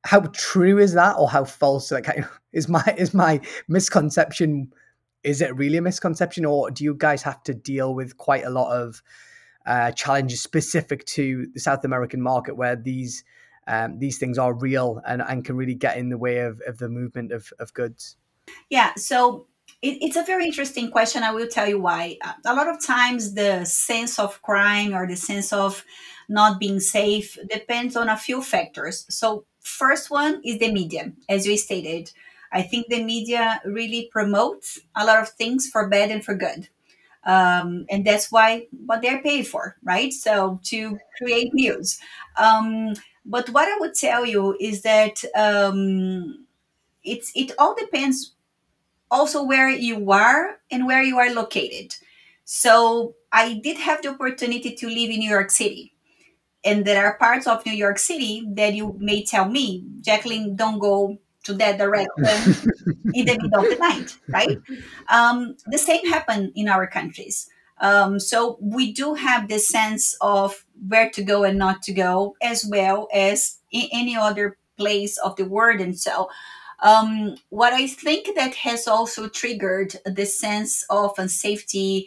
[0.03, 1.91] how true is that or how false?
[1.91, 2.07] Like
[2.53, 4.71] is my is my misconception
[5.23, 8.49] is it really a misconception or do you guys have to deal with quite a
[8.49, 9.01] lot of
[9.65, 13.23] uh, challenges specific to the south american market where these
[13.67, 16.79] um, these things are real and, and can really get in the way of, of
[16.79, 18.17] the movement of, of goods?
[18.69, 19.45] Yeah so
[19.81, 21.23] it, it's a very interesting question.
[21.23, 22.17] I will tell you why.
[22.45, 25.85] A lot of times the sense of crime or the sense of
[26.27, 29.05] not being safe depends on a few factors.
[29.09, 32.11] So First one is the media, as you stated.
[32.51, 36.67] I think the media really promotes a lot of things for bad and for good.
[37.25, 40.13] Um, and that's why what they're paid for, right?
[40.13, 41.99] So to create news.
[42.37, 42.95] Um,
[43.25, 46.45] but what I would tell you is that um,
[47.03, 48.33] it's it all depends
[49.09, 51.95] also where you are and where you are located.
[52.45, 55.93] So I did have the opportunity to live in New York City
[56.63, 60.79] and there are parts of New York City that you may tell me, Jacqueline, don't
[60.79, 62.11] go to that direction
[63.13, 64.57] in the middle of the night, right?
[65.09, 67.49] Um, the same happened in our countries.
[67.79, 72.35] Um, so we do have this sense of where to go and not to go,
[72.41, 75.81] as well as in any other place of the world.
[75.81, 76.29] And so,
[76.83, 82.05] um, what I think that has also triggered the sense of unsafety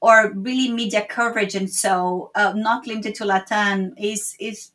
[0.00, 4.70] or really media coverage and so uh, not limited to latin is is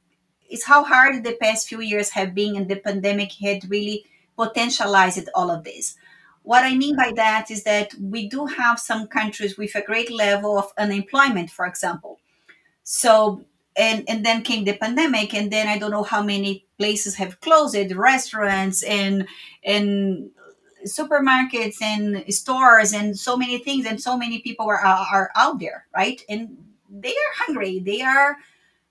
[0.50, 4.06] is how hard the past few years have been and the pandemic had really
[4.38, 5.96] potentialized all of this
[6.44, 10.12] What I mean by that is that we do have some countries with a great
[10.12, 12.20] level of unemployment, for example.
[12.84, 13.46] So,
[13.76, 17.40] and, and then came the pandemic, and then I don't know how many places have
[17.42, 19.28] closed, restaurants and
[19.64, 20.32] and
[20.86, 25.86] supermarkets and stores and so many things, and so many people are are out there,
[25.96, 26.22] right?
[26.30, 26.58] And
[26.90, 27.80] they are hungry.
[27.80, 28.38] They are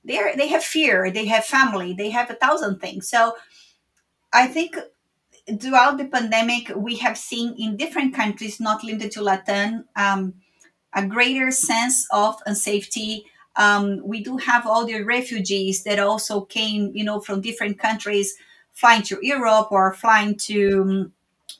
[0.05, 1.11] they are they have fear.
[1.11, 1.95] They have family.
[1.95, 3.09] They have a thousand things.
[3.09, 3.37] So
[4.33, 4.77] I think
[5.61, 10.35] throughout the pandemic, we have seen in different countries, not limited to Latin, um,
[10.95, 13.25] a greater sense of unsafety.
[13.57, 18.35] Um, we do have all the refugees that also came, you know, from different countries,
[18.73, 21.13] flying to Europe or flying to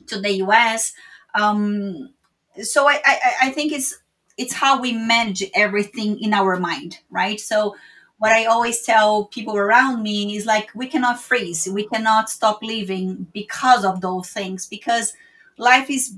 [0.07, 0.93] to the US.
[1.35, 2.13] Um,
[2.61, 3.97] so I, I, I think it's
[4.37, 7.39] it's how we manage everything in our mind, right?
[7.39, 7.75] So
[8.17, 12.61] what I always tell people around me is like we cannot freeze, we cannot stop
[12.63, 15.13] living because of those things because
[15.57, 16.15] life is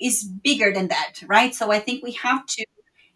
[0.00, 1.54] is bigger than that, right?
[1.54, 2.64] So I think we have to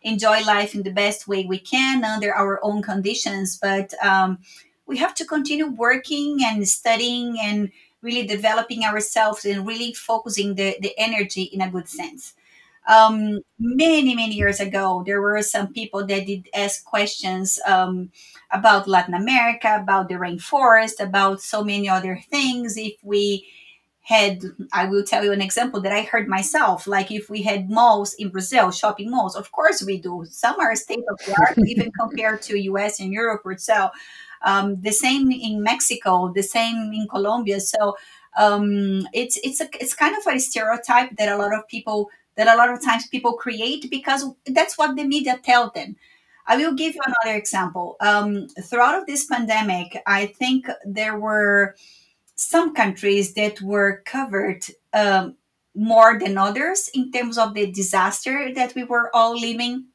[0.02, 4.38] enjoy life in the best way we can under our own conditions, but um,
[4.86, 7.70] we have to continue working and studying and
[8.02, 12.34] really developing ourselves and really focusing the, the energy in a good sense.
[12.88, 18.10] Um, many many years ago there were some people that did ask questions um,
[18.50, 22.76] about latin america about the rainforest about so many other things.
[22.76, 23.46] If we
[24.04, 24.42] had
[24.72, 28.14] i will tell you an example that i heard myself like if we had malls
[28.14, 30.24] in brazil shopping malls of course we do.
[30.28, 34.00] Some are state of the art even compared to us and europe itself so
[34.44, 37.60] um, the same in mexico the same in colombia.
[37.60, 37.96] So
[38.36, 42.48] um, it's it's a, it's kind of a stereotype that a lot of people that
[42.48, 45.96] a lot of times people create because that's what the media tell them.
[46.46, 47.96] I will give you another example.
[48.00, 51.76] Um, throughout of this pandemic i think there were
[52.34, 55.36] some countries that were covered um,
[55.74, 59.86] more than others in terms of the disaster that we were all living.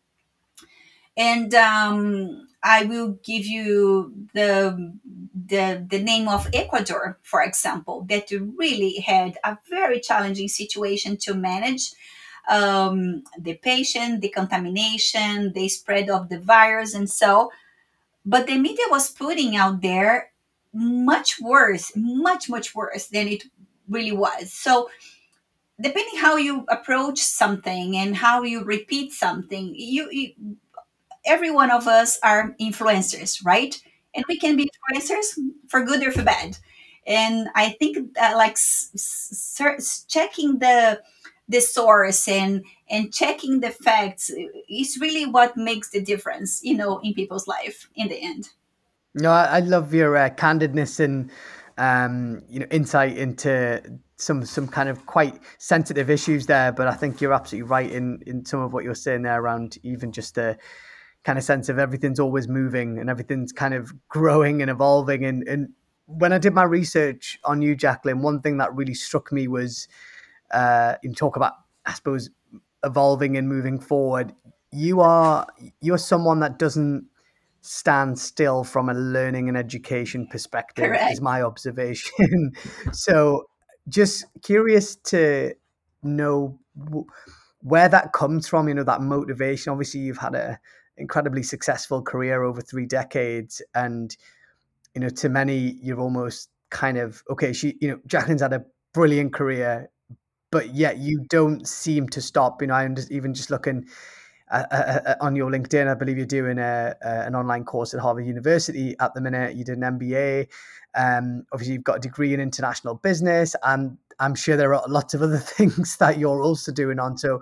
[1.16, 4.94] And um, I will give you the,
[5.34, 11.34] the the name of Ecuador, for example, that really had a very challenging situation to
[11.36, 11.92] manage
[12.50, 17.52] um, the patient, the contamination, the spread of the virus, and so.
[18.26, 20.32] But the media was putting out there
[20.74, 23.44] much worse, much, much worse than it
[23.90, 24.52] really was.
[24.52, 24.90] So,
[25.80, 30.34] depending how you approach something and how you repeat something, you, you
[31.28, 33.80] every one of us are influencers, right?
[34.16, 35.26] And we can be influencers
[35.68, 36.58] for good or for bad.
[37.06, 38.58] And I think that like
[40.08, 41.02] checking the
[41.50, 44.32] the source and and checking the facts
[44.70, 48.50] is really what makes the difference, you know, in people's life in the end.
[49.14, 51.32] No, I, I love your uh, candidness and
[51.78, 53.82] um, you know insight into
[54.18, 56.72] some some kind of quite sensitive issues there.
[56.72, 59.78] But I think you're absolutely right in in some of what you're saying there around
[59.84, 60.58] even just the
[61.28, 65.26] kind of sense of everything's always moving and everything's kind of growing and evolving.
[65.26, 65.74] And and
[66.06, 69.90] when I did my research on you, Jacqueline, one thing that really struck me was
[70.52, 71.52] uh, in talk about
[71.86, 72.30] I suppose
[72.86, 74.34] evolving and moving forward.
[74.72, 75.46] You are
[75.82, 77.06] you're someone that doesn't
[77.60, 82.54] stand still from a learning and education perspective is my observation
[82.94, 83.44] so
[83.90, 85.54] just curious to
[86.02, 86.58] know
[87.60, 90.58] where that comes from you know that motivation obviously you've had a
[90.98, 94.18] incredibly successful career over three decades and
[94.94, 98.66] you know to many you're almost kind of okay she you know jacqueline's had a
[98.94, 99.90] brilliant career
[100.52, 103.86] but yet you don't seem to stop you know i'm just even just looking
[104.50, 108.00] uh, uh, uh, on your LinkedIn, I believe you're doing a, an online course at
[108.00, 109.56] Harvard University at the minute.
[109.56, 110.48] You did an MBA.
[110.96, 115.14] Um, obviously, you've got a degree in international business, and I'm sure there are lots
[115.14, 117.18] of other things that you're also doing on.
[117.18, 117.42] So,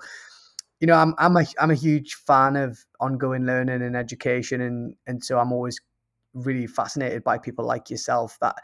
[0.79, 4.95] you know, I'm I'm a I'm a huge fan of ongoing learning and education, and
[5.07, 5.79] and so I'm always
[6.33, 8.55] really fascinated by people like yourself that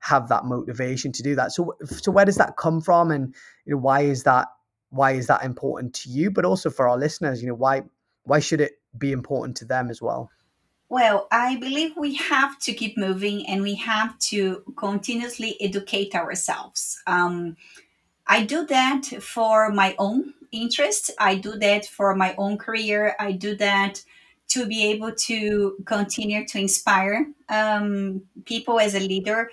[0.00, 1.52] have that motivation to do that.
[1.52, 3.34] So, so where does that come from, and
[3.66, 4.48] you know, why is that
[4.90, 7.82] why is that important to you but also for our listeners you know why
[8.24, 10.30] why should it be important to them as well
[10.88, 17.00] Well, I believe we have to keep moving and we have to continuously educate ourselves.
[17.06, 17.56] Um,
[18.26, 21.10] I do that for my own interest.
[21.18, 23.16] I do that for my own career.
[23.18, 24.02] I do that
[24.48, 29.50] to be able to continue to inspire um, people as a leader.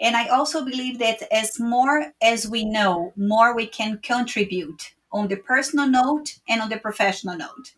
[0.00, 5.28] And I also believe that as more as we know, more we can contribute on
[5.28, 7.72] the personal note and on the professional note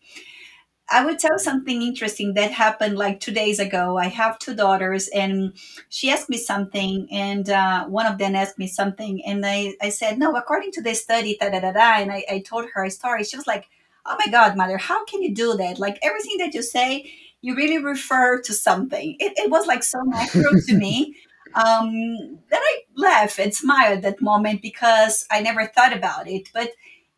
[0.93, 3.97] I would tell something interesting that happened like two days ago.
[3.97, 5.55] I have two daughters, and
[5.88, 9.88] she asked me something, and uh, one of them asked me something, and I, I
[9.88, 11.95] said, No, according to the study, da da da da.
[12.03, 13.24] And I, I told her a story.
[13.24, 13.66] She was like,
[14.05, 15.78] Oh my God, mother, how can you do that?
[15.78, 19.16] Like everything that you say, you really refer to something.
[19.18, 21.16] It, it was like so natural to me
[21.55, 26.51] um, that I laughed and smiled at that moment because I never thought about it.
[26.53, 26.70] But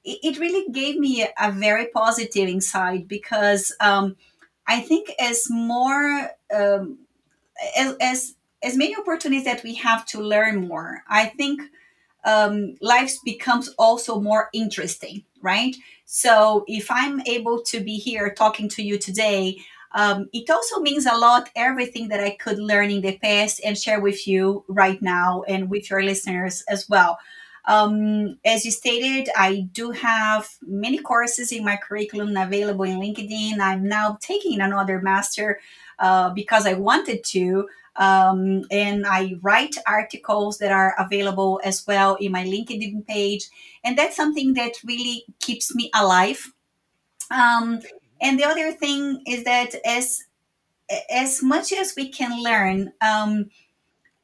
[0.05, 4.17] it, really gave me a, very positive insight because um,
[4.67, 6.99] I think as more um,
[7.77, 11.61] as, as as many opportunities that we have to learn more, I think
[12.25, 15.77] um, life becomes also more interesting, right?
[16.07, 19.59] So if I'm able to be here talking to you today,
[19.95, 23.79] um, it also means a lot everything that I could learn in the past and
[23.79, 27.19] share with you right now and with your listeners as well.
[27.67, 33.59] Um, as you stated, I do have many courses in my curriculum available in LinkedIn.
[33.59, 35.61] I'm now taking another master
[35.99, 37.69] uh, because I wanted to.
[37.97, 43.49] Um, and I write articles that are available as well in my LinkedIn page.
[43.85, 46.53] And that's something that really keeps me alive.
[47.31, 47.81] Um,
[48.21, 50.25] and the other thing is that as
[51.11, 53.51] as much as we can learn, um,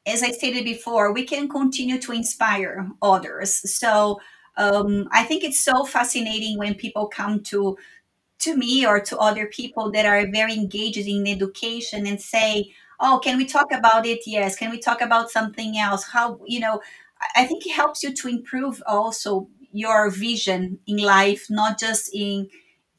[0.05, 3.53] as I stated before, we can continue to inspire others.
[3.73, 4.19] So
[4.57, 7.77] um, I think it's so fascinating when people come to
[8.39, 13.19] to me or to other people that are very engaged in education and say, "Oh,
[13.23, 14.21] can we talk about it?
[14.25, 14.55] Yes.
[14.55, 16.03] Can we talk about something else?
[16.05, 16.81] How you know?"
[17.35, 22.49] I think it helps you to improve also your vision in life, not just in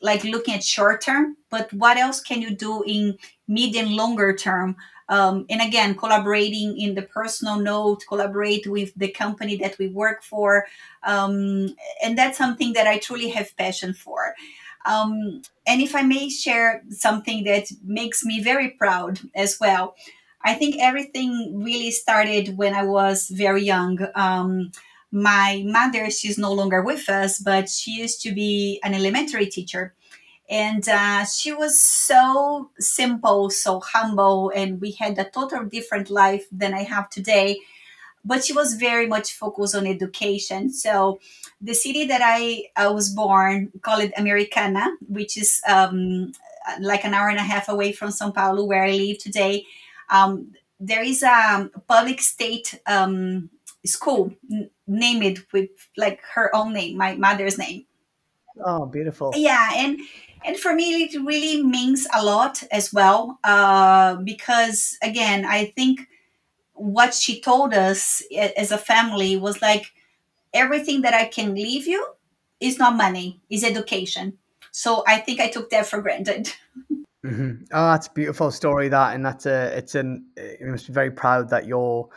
[0.00, 4.76] like looking at short term, but what else can you do in medium longer term?
[5.08, 10.22] Um, and again, collaborating in the personal note, collaborate with the company that we work
[10.22, 10.66] for,
[11.02, 14.34] um, and that's something that I truly have passion for.
[14.84, 19.94] Um, and if I may share something that makes me very proud as well,
[20.44, 23.98] I think everything really started when I was very young.
[24.14, 24.72] Um,
[25.12, 29.94] my mother, she's no longer with us, but she used to be an elementary teacher.
[30.52, 36.44] And uh, she was so simple, so humble, and we had a total different life
[36.52, 37.60] than I have today.
[38.22, 40.70] But she was very much focused on education.
[40.70, 41.20] So
[41.58, 46.32] the city that I, I was born, call it Americana, which is um,
[46.80, 49.64] like an hour and a half away from Sao Paulo, where I live today.
[50.10, 53.48] Um, there is a public state um,
[53.86, 57.86] school n- named with like her own name, my mother's name.
[58.62, 59.32] Oh, beautiful.
[59.34, 59.98] Yeah, and
[60.44, 66.08] and for me it really means a lot as well uh, because again, I think
[66.74, 68.22] what she told us
[68.56, 69.92] as a family was like
[70.52, 72.04] everything that I can leave you
[72.60, 74.38] is not money, is education.
[74.70, 76.52] So I think I took that for granted.
[77.24, 78.88] hmm Oh, that's a beautiful story.
[78.88, 82.08] That and that's a it's an you must be very proud that your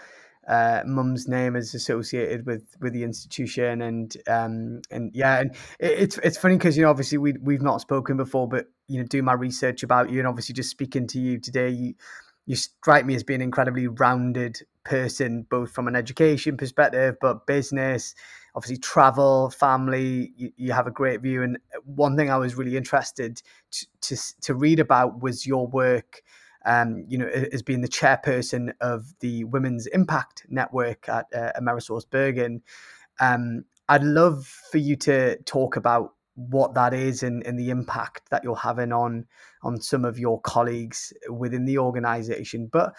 [0.47, 5.99] uh, mum's name is associated with with the institution and um and yeah and it,
[5.99, 9.07] it's it's funny because you know obviously we we've not spoken before but you know
[9.07, 11.93] doing my research about you and obviously just speaking to you today you
[12.45, 17.47] you strike me as being an incredibly rounded person both from an education perspective but
[17.47, 18.13] business
[18.53, 21.43] obviously travel family you, you have a great view.
[21.43, 23.41] And one thing i was really interested
[23.71, 26.21] to, to to read about was your work
[26.65, 32.61] um, you know, as being the chairperson of the Women's Impact Network at uh, AmerisourceBergen.
[33.19, 38.29] Um, I'd love for you to talk about what that is and, and the impact
[38.29, 39.25] that you're having on
[39.63, 42.93] on some of your colleagues within the organization, but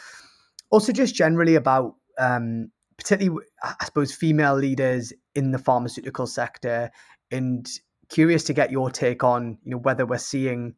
[0.70, 6.90] also just generally about um, particularly, I suppose, female leaders in the pharmaceutical sector.
[7.30, 7.68] And
[8.08, 10.74] curious to get your take on, you know, whether we're seeing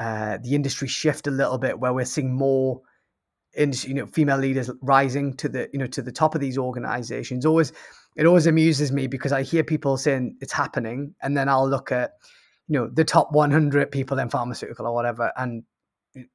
[0.00, 2.80] uh, the industry shift a little bit, where we're seeing more
[3.54, 6.58] in you know female leaders rising to the you know to the top of these
[6.58, 7.46] organizations.
[7.46, 7.72] Always
[8.16, 11.92] it always amuses me because i hear people saying it's happening and then i'll look
[11.92, 12.12] at
[12.68, 15.64] you know the top 100 people in pharmaceutical or whatever and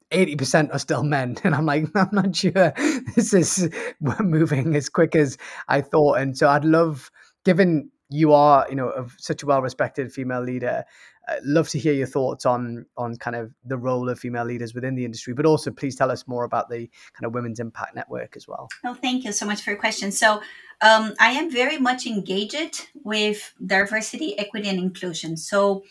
[0.09, 1.35] 80% are still men.
[1.43, 2.51] And i'm like i'm not sure
[3.15, 5.37] this is we're moving as quick as
[5.67, 6.17] i thought.
[6.19, 7.11] And so i'd love
[7.43, 10.83] given you are you know of such a well respected female leader
[11.27, 14.73] uh, love to hear your thoughts on on kind of the role of female leaders
[14.73, 17.95] within the industry, but also please tell us more about the kind of Women's Impact
[17.95, 18.69] Network as well.
[18.83, 20.11] Oh, thank you so much for your question.
[20.11, 20.41] So,
[20.81, 25.37] um, I am very much engaged with diversity, equity, and inclusion.
[25.37, 25.83] So,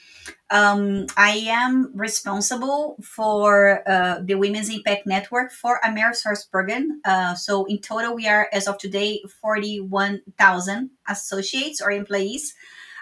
[0.50, 7.00] um, I am responsible for uh, the Women's Impact Network for AmerisourceBergen.
[7.04, 12.54] Uh, so, in total, we are, as of today, 41,000 associates or employees.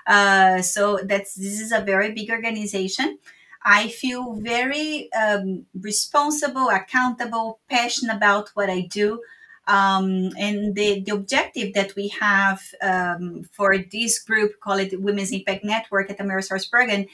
[0.07, 3.19] Uh, so that's this is a very big organization.
[3.65, 9.23] I feel very um, responsible, accountable, passionate about what I do.
[9.69, 15.31] Um, and the, the objective that we have um, for this group, call it Women's
[15.31, 17.09] Impact Network at AmerisourceBergen,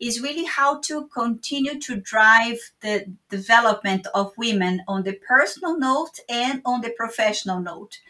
[0.00, 6.18] is really how to continue to drive the development of women on the personal note
[6.28, 8.00] and on the professional note.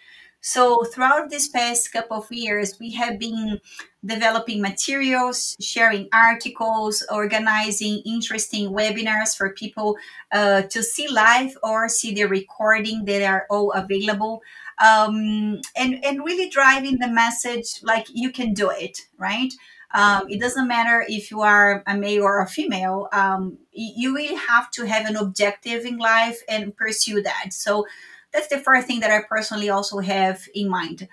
[0.45, 3.61] So, throughout this past couple of years, we have been
[4.05, 9.97] developing materials, sharing articles, organizing interesting webinars for people
[10.33, 13.05] uh, to see live or see the recording.
[13.05, 14.43] They are all available.
[14.85, 19.53] Um, and, and really driving the message like you can do it, right?
[19.95, 23.09] Um, it doesn't matter if you are a male or a female.
[23.13, 27.53] Um, you really have to have an objective in life and pursue that.
[27.53, 27.87] So,
[28.33, 31.09] that's the first thing that I personally also have in mind.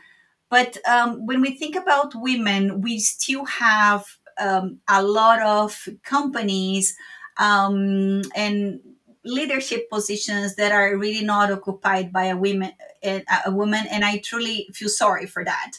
[0.50, 4.06] But um, when we think about women, we still have
[4.40, 6.96] um, a lot of companies
[7.38, 8.80] um, and
[9.24, 12.72] leadership positions that are really not occupied by a woman,
[13.04, 15.74] a woman, and I truly feel sorry for that.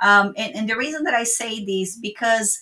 [0.00, 2.60] Um, and, and the reason that I say this because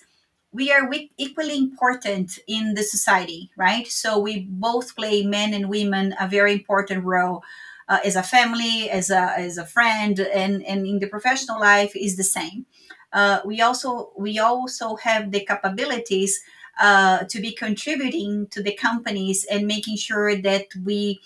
[0.53, 3.87] we are equally important in the society, right?
[3.87, 7.43] So we both play men and women a very important role
[7.89, 11.93] uh, as a family, as a as a friend, and and in the professional life
[11.97, 12.67] is the same.
[13.13, 16.41] Uh, we also we also have the capabilities
[16.81, 21.21] uh, to be contributing to the companies and making sure that we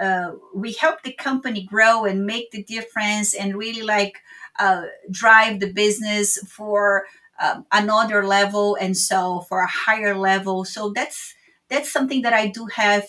[0.00, 4.18] uh, we help the company grow and make the difference and really like
[4.58, 7.06] uh, drive the business for
[7.40, 10.64] um, another level and so for a higher level.
[10.64, 11.34] So that's
[11.68, 13.04] that's something that I do have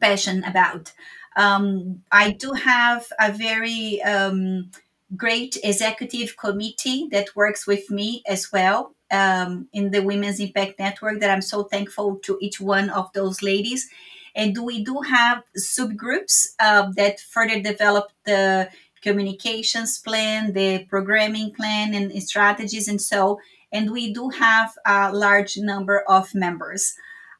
[0.00, 0.92] passion about.
[1.36, 4.70] Um, I do have a very um,
[5.16, 11.20] great executive committee that works with me as well um, in the Women's Impact Network
[11.20, 13.88] that I'm so thankful to each one of those ladies.
[14.34, 18.68] And we do have subgroups uh, that further develop the
[19.00, 23.38] communications plan, the programming plan, and strategies, and so.
[23.70, 26.94] And we do have a large number of members.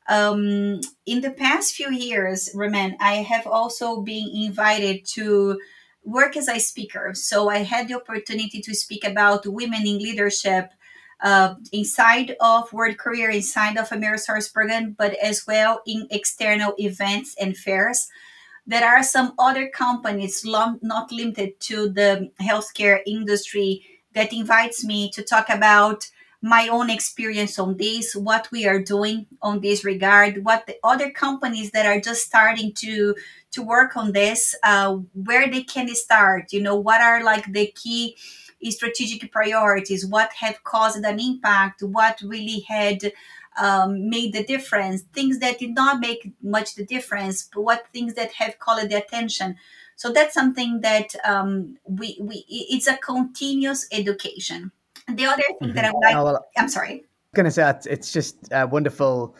[0.08, 5.58] Um, in the past few years, Roman, I have also been invited to
[6.04, 7.12] work as a speaker.
[7.14, 10.70] So I had the opportunity to speak about women in leadership
[11.22, 17.56] uh, inside of World Courier, inside of AmerisourceBergen, but as well in external events and
[17.56, 18.08] fairs.
[18.66, 25.22] There are some other companies, not limited to the healthcare industry, that invites me to
[25.22, 26.08] talk about
[26.44, 31.10] my own experience on this, what we are doing on this regard, what the other
[31.10, 33.14] companies that are just starting to
[33.52, 36.52] to work on this, uh, where they can start.
[36.52, 38.18] You know, what are like the key
[38.68, 40.04] strategic priorities?
[40.04, 41.82] What have caused an impact?
[41.82, 43.12] What really had
[43.58, 45.00] um, made the difference?
[45.14, 49.02] Things that did not make much the difference, but what things that have called the
[49.02, 49.56] attention.
[49.96, 54.72] So that's something that um, we we it's a continuous education
[55.08, 55.72] the other thing mm-hmm.
[55.74, 56.92] that I would like, oh, well, I'm sorry.
[57.00, 59.36] I'm gonna say it's just uh, wonderful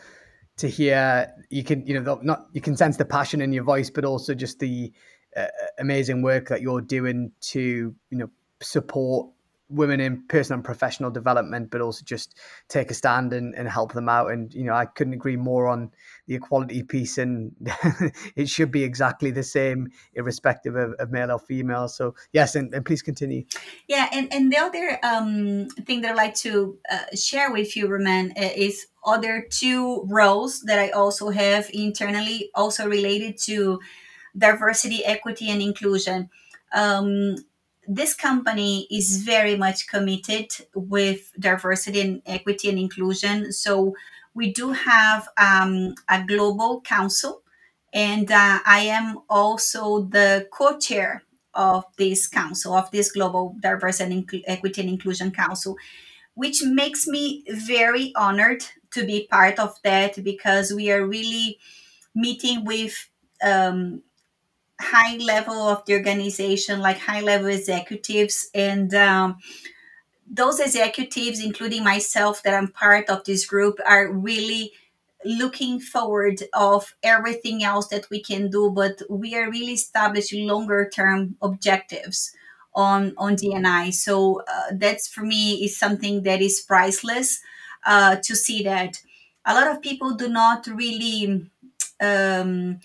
[0.57, 1.31] to hear.
[1.49, 4.33] You can, you know, not you can sense the passion in your voice, but also
[4.33, 4.91] just the
[5.35, 5.47] uh,
[5.79, 8.29] amazing work that you're doing to, you know,
[8.61, 9.29] support
[9.69, 12.37] women in personal and professional development, but also just
[12.67, 14.31] take a stand and, and help them out.
[14.31, 15.91] And, you know, I couldn't agree more on
[16.27, 17.17] the equality piece.
[17.17, 17.55] And
[18.35, 21.87] it should be exactly the same, irrespective of, of male or female.
[21.87, 23.45] So, yes, and, and please continue.
[23.87, 24.07] Yeah.
[24.11, 28.31] And, and the other um, thing that I'd like to uh, share with you, Roman,
[28.37, 33.79] uh, is other two roles that I also have internally, also related to
[34.37, 36.29] diversity, equity, and inclusion.
[36.73, 37.37] Um,
[37.87, 43.51] this company is very much committed with diversity and equity and inclusion.
[43.51, 43.95] So
[44.33, 47.41] we do have um, a global council,
[47.93, 51.23] and uh, I am also the co-chair
[51.53, 55.77] of this council, of this global diversity and equity and inclusion council,
[56.33, 61.57] which makes me very honored to be part of that because we are really
[62.13, 63.09] meeting with
[63.41, 64.01] um,
[64.79, 69.37] high level of the organization, like high level executives, and um,
[70.29, 74.73] those executives, including myself, that I'm part of this group, are really
[75.23, 78.69] looking forward of everything else that we can do.
[78.71, 82.33] But we are really establishing longer term objectives
[82.75, 87.39] on on dni so uh, that's for me is something that is priceless
[87.85, 89.01] uh, to see that
[89.45, 91.49] a lot of people do not really
[92.01, 92.79] um,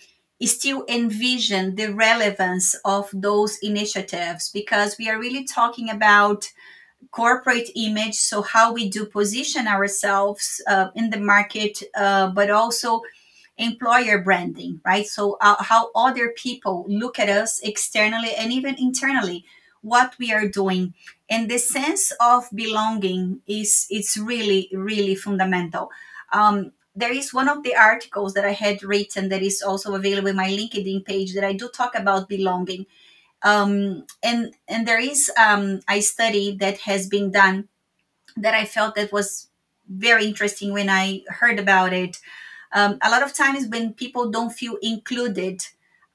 [0.46, 6.50] still envision the relevance of those initiatives because we are really talking about
[7.10, 13.02] corporate image, so how we do position ourselves uh, in the market, uh, but also
[13.58, 15.06] employer branding, right?
[15.06, 19.44] So uh, how other people look at us externally and even internally,
[19.82, 20.94] what we are doing,
[21.30, 25.90] and the sense of belonging is it's really really fundamental.
[26.32, 30.28] Um, there is one of the articles that I had written that is also available
[30.28, 32.86] in my LinkedIn page that I do talk about belonging.
[33.42, 37.68] Um, and and there is um, a study that has been done
[38.36, 39.48] that I felt that was
[39.88, 42.18] very interesting when I heard about it.
[42.72, 45.62] Um, a lot of times when people don't feel included,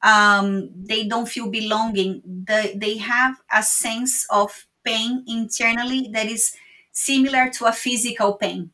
[0.02, 2.22] um, they don't feel belonging.
[2.26, 6.56] The, they have a sense of pain internally that is
[6.92, 8.72] similar to a physical pain,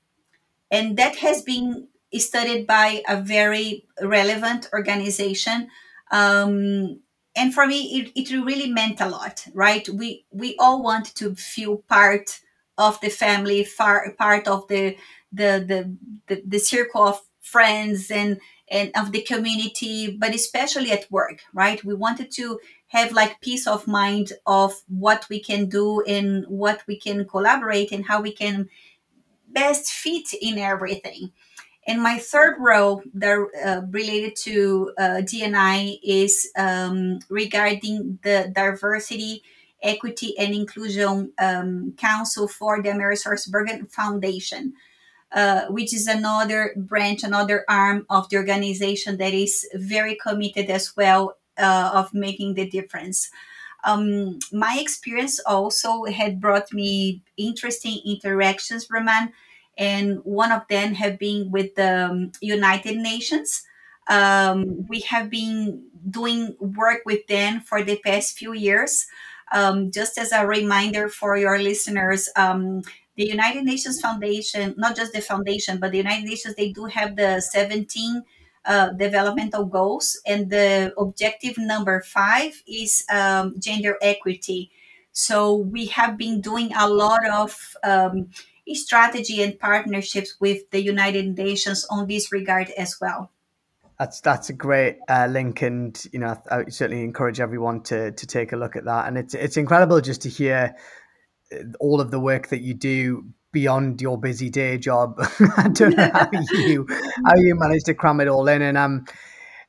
[0.71, 5.69] and that has been studied by a very relevant organization.
[6.11, 7.01] Um,
[7.35, 9.87] and for me, it, it really meant a lot, right?
[9.87, 12.39] We we all want to feel part
[12.77, 14.97] of the family, far part of the
[15.31, 15.97] the the
[16.27, 21.83] the, the circle of friends and and of the community, but especially at work, right?
[21.83, 26.83] We wanted to have like peace of mind of what we can do and what
[26.87, 28.69] we can collaborate and how we can
[29.53, 31.31] best fit in everything.
[31.87, 39.41] And my third role that uh, related to uh, DNI is um, regarding the diversity,
[39.81, 44.73] equity, and inclusion um, council for the AmerisourceBergen Foundation,
[45.31, 50.95] uh, which is another branch, another arm of the organization that is very committed as
[50.95, 53.31] well uh, of making the difference.
[53.83, 59.33] Um, my experience also had brought me interesting interactions, Roman,
[59.77, 63.63] and one of them have been with the um, United Nations.
[64.07, 69.07] Um, we have been doing work with them for the past few years.
[69.53, 72.83] Um, just as a reminder for your listeners, um,
[73.15, 77.15] the United Nations Foundation, not just the foundation, but the United Nations, they do have
[77.15, 78.23] the 17
[78.65, 84.71] uh, developmental goals, and the objective number five is um, gender equity.
[85.11, 88.29] So we have been doing a lot of um,
[88.73, 93.31] strategy and partnerships with the United Nations on this regard as well.
[93.99, 98.27] That's that's a great uh, link, and you know I, certainly encourage everyone to to
[98.27, 99.07] take a look at that.
[99.07, 100.75] And it's it's incredible just to hear
[101.53, 105.15] uh, all of the work that you do beyond your busy day job.
[105.57, 106.87] I don't know how you
[107.25, 109.05] how you manage to cram it all in, and um.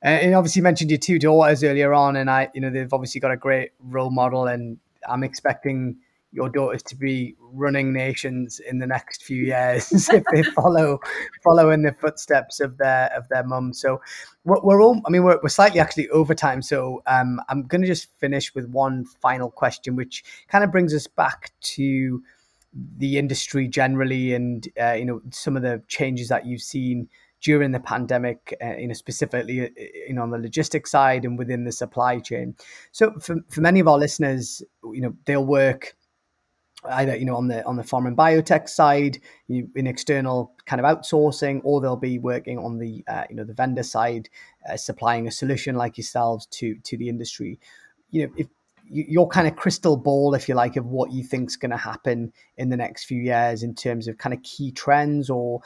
[0.04, 3.20] And obviously, you mentioned your two daughters earlier on, and I, you know, they've obviously
[3.20, 4.78] got a great role model, and
[5.08, 5.98] I'm expecting
[6.32, 10.98] your daughters to be running nations in the next few years if they follow
[11.44, 13.72] follow in the footsteps of their of their mum.
[13.72, 14.00] So
[14.44, 16.62] we're, we're all I mean we're, we're slightly actually over time.
[16.62, 20.94] So um, I'm going to just finish with one final question, which kind of brings
[20.94, 22.22] us back to
[22.72, 27.08] the industry generally, and uh, you know some of the changes that you've seen
[27.42, 29.68] during the pandemic, uh, you know, specifically, uh,
[30.06, 32.54] you know, on the logistics side and within the supply chain.
[32.92, 35.96] So for, for many of our listeners, you know, they'll work
[36.84, 40.84] either you know on the on the pharma and biotech side you, in external kind
[40.84, 44.28] of outsourcing or they'll be working on the uh, you know the vendor side
[44.68, 47.60] uh, supplying a solution like yourselves to to the industry
[48.10, 48.48] you know if
[48.92, 52.32] your kind of crystal ball if you like of what you think's going to happen
[52.58, 55.60] in the next few years in terms of kind of key trends or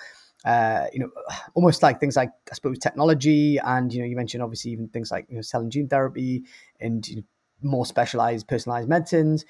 [0.45, 1.11] uh, you know,
[1.55, 5.11] almost like things like I suppose technology, and you know, you mentioned obviously even things
[5.11, 6.45] like you know, cell and gene therapy
[6.81, 7.23] and you know,
[7.63, 9.45] more specialized, personalized medicines.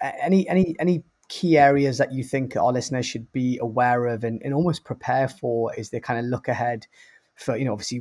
[0.00, 4.40] Any any any key areas that you think our listeners should be aware of and,
[4.44, 6.86] and almost prepare for as they kind of look ahead
[7.34, 8.00] for you know obviously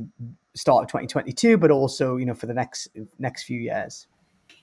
[0.54, 4.06] start of 2022 but also you know for the next next few years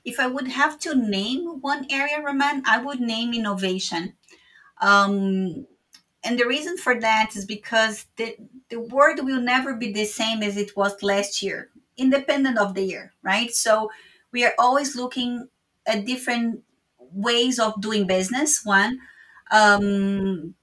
[0.05, 4.14] if i would have to name one area roman i would name innovation
[4.80, 5.66] um,
[6.24, 8.36] and the reason for that is because the,
[8.68, 12.84] the world will never be the same as it was last year independent of the
[12.84, 13.90] year right so
[14.32, 15.48] we are always looking
[15.86, 16.62] at different
[17.12, 18.64] ways of doing business.
[18.64, 19.00] One,
[19.50, 20.55] um,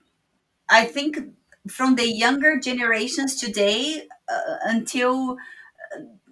[0.70, 1.20] I think
[1.70, 5.38] from the younger generations today uh, until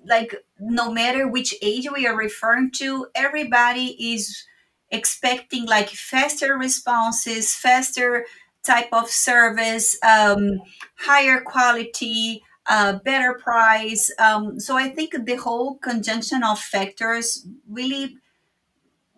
[0.07, 4.45] like no matter which age we are referring to, everybody is
[4.91, 8.25] expecting like faster responses, faster
[8.63, 10.61] type of service, um,
[10.97, 14.11] higher quality, uh, better price.
[14.19, 18.17] Um, so I think the whole conjunction of factors really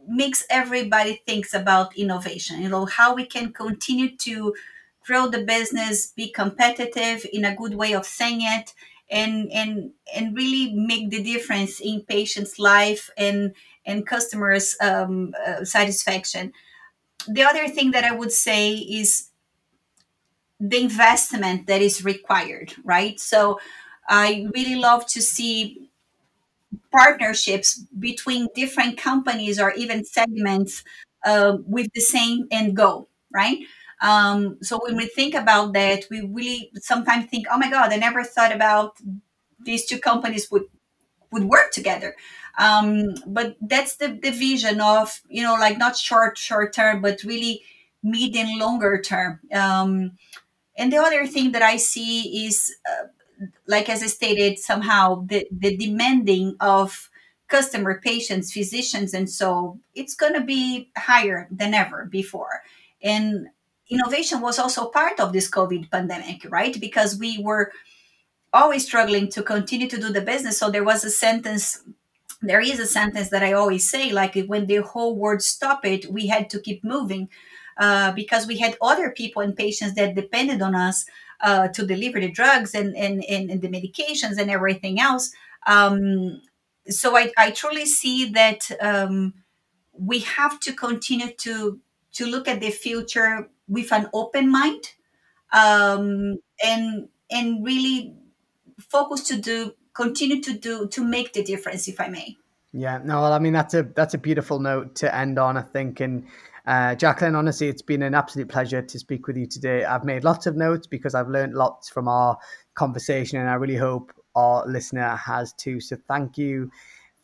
[0.07, 4.55] makes everybody thinks about innovation you know how we can continue to
[5.05, 8.73] grow the business be competitive in a good way of saying it
[9.11, 13.53] and and and really make the difference in patients life and
[13.85, 16.53] and customers um, uh, satisfaction
[17.27, 19.29] the other thing that I would say is
[20.59, 23.19] the investment that is required, right?
[23.19, 23.59] So
[24.07, 25.89] I really love to see
[26.91, 30.83] partnerships between different companies or even segments
[31.25, 33.59] uh, with the same end goal, right?
[34.01, 37.97] Um, so when we think about that, we really sometimes think, oh my God, I
[37.97, 38.97] never thought about
[39.59, 40.63] these two companies would
[41.31, 42.15] would work together.
[42.57, 47.23] Um, but that's the, the vision of, you know, like not short, short term, but
[47.23, 47.61] really
[48.01, 49.39] medium, longer term.
[49.53, 50.17] Um,
[50.75, 53.07] and the other thing that I see is, uh,
[53.67, 57.09] like as I stated, somehow the, the demanding of
[57.47, 62.61] customer, patients, physicians, and so it's going to be higher than ever before.
[63.01, 63.49] And
[63.89, 66.79] innovation was also part of this COVID pandemic, right?
[66.79, 67.71] Because we were
[68.53, 70.57] always struggling to continue to do the business.
[70.57, 71.83] So there was a sentence,
[72.41, 76.11] there is a sentence that I always say, like when the whole world stopped it,
[76.11, 77.29] we had to keep moving
[77.77, 81.05] uh, because we had other people and patients that depended on us
[81.41, 85.31] uh, to deliver the drugs and, and, and, and, the medications and everything else.
[85.65, 86.41] Um,
[86.87, 89.33] so I, I truly see that um,
[89.93, 91.79] we have to continue to
[92.11, 94.93] to look at the future with an open mind
[95.53, 98.15] um, and and really
[98.79, 102.37] focus to do continue to do to make the difference if i may
[102.71, 105.61] yeah no well i mean that's a that's a beautiful note to end on i
[105.61, 106.25] think and
[106.65, 109.85] uh, Jacqueline, honestly, it's been an absolute pleasure to speak with you today.
[109.85, 112.37] I've made lots of notes because I've learned lots from our
[112.75, 115.79] conversation, and I really hope our listener has too.
[115.79, 116.69] So, thank you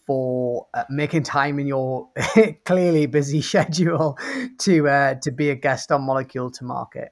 [0.05, 2.09] for uh, making time in your
[2.65, 4.17] clearly busy schedule
[4.59, 7.11] to uh, to be a guest on Molecule to Market.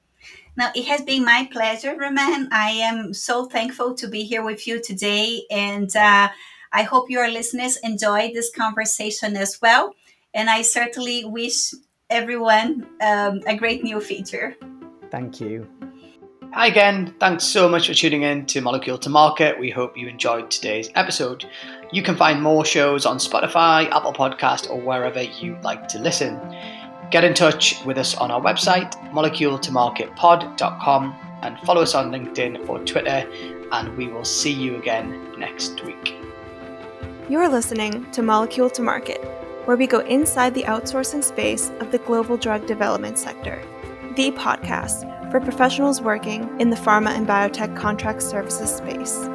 [0.56, 2.48] Now, it has been my pleasure, Roman.
[2.52, 5.42] I am so thankful to be here with you today.
[5.50, 6.28] And uh,
[6.72, 9.94] I hope your listeners enjoyed this conversation as well.
[10.32, 11.72] And I certainly wish
[12.08, 14.56] everyone um, a great new feature.
[15.10, 15.66] Thank you.
[16.52, 17.12] Hi again.
[17.18, 19.58] Thanks so much for tuning in to Molecule to Market.
[19.58, 21.46] We hope you enjoyed today's episode.
[21.94, 26.40] You can find more shows on Spotify, Apple Podcast, or wherever you like to listen.
[27.12, 32.80] Get in touch with us on our website, moleculetomarketpod.com, and follow us on LinkedIn or
[32.80, 33.24] Twitter,
[33.70, 36.16] and we will see you again next week.
[37.28, 39.22] You're listening to Molecule to Market,
[39.64, 43.62] where we go inside the outsourcing space of the global drug development sector,
[44.16, 49.28] the podcast for professionals working in the pharma and biotech contract services space.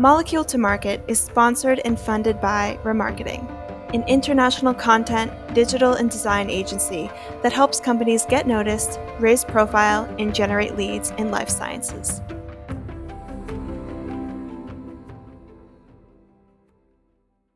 [0.00, 3.46] Molecule to Market is sponsored and funded by ramarketing
[3.92, 7.10] an international content, digital, and design agency
[7.42, 12.22] that helps companies get noticed, raise profile, and generate leads in life sciences.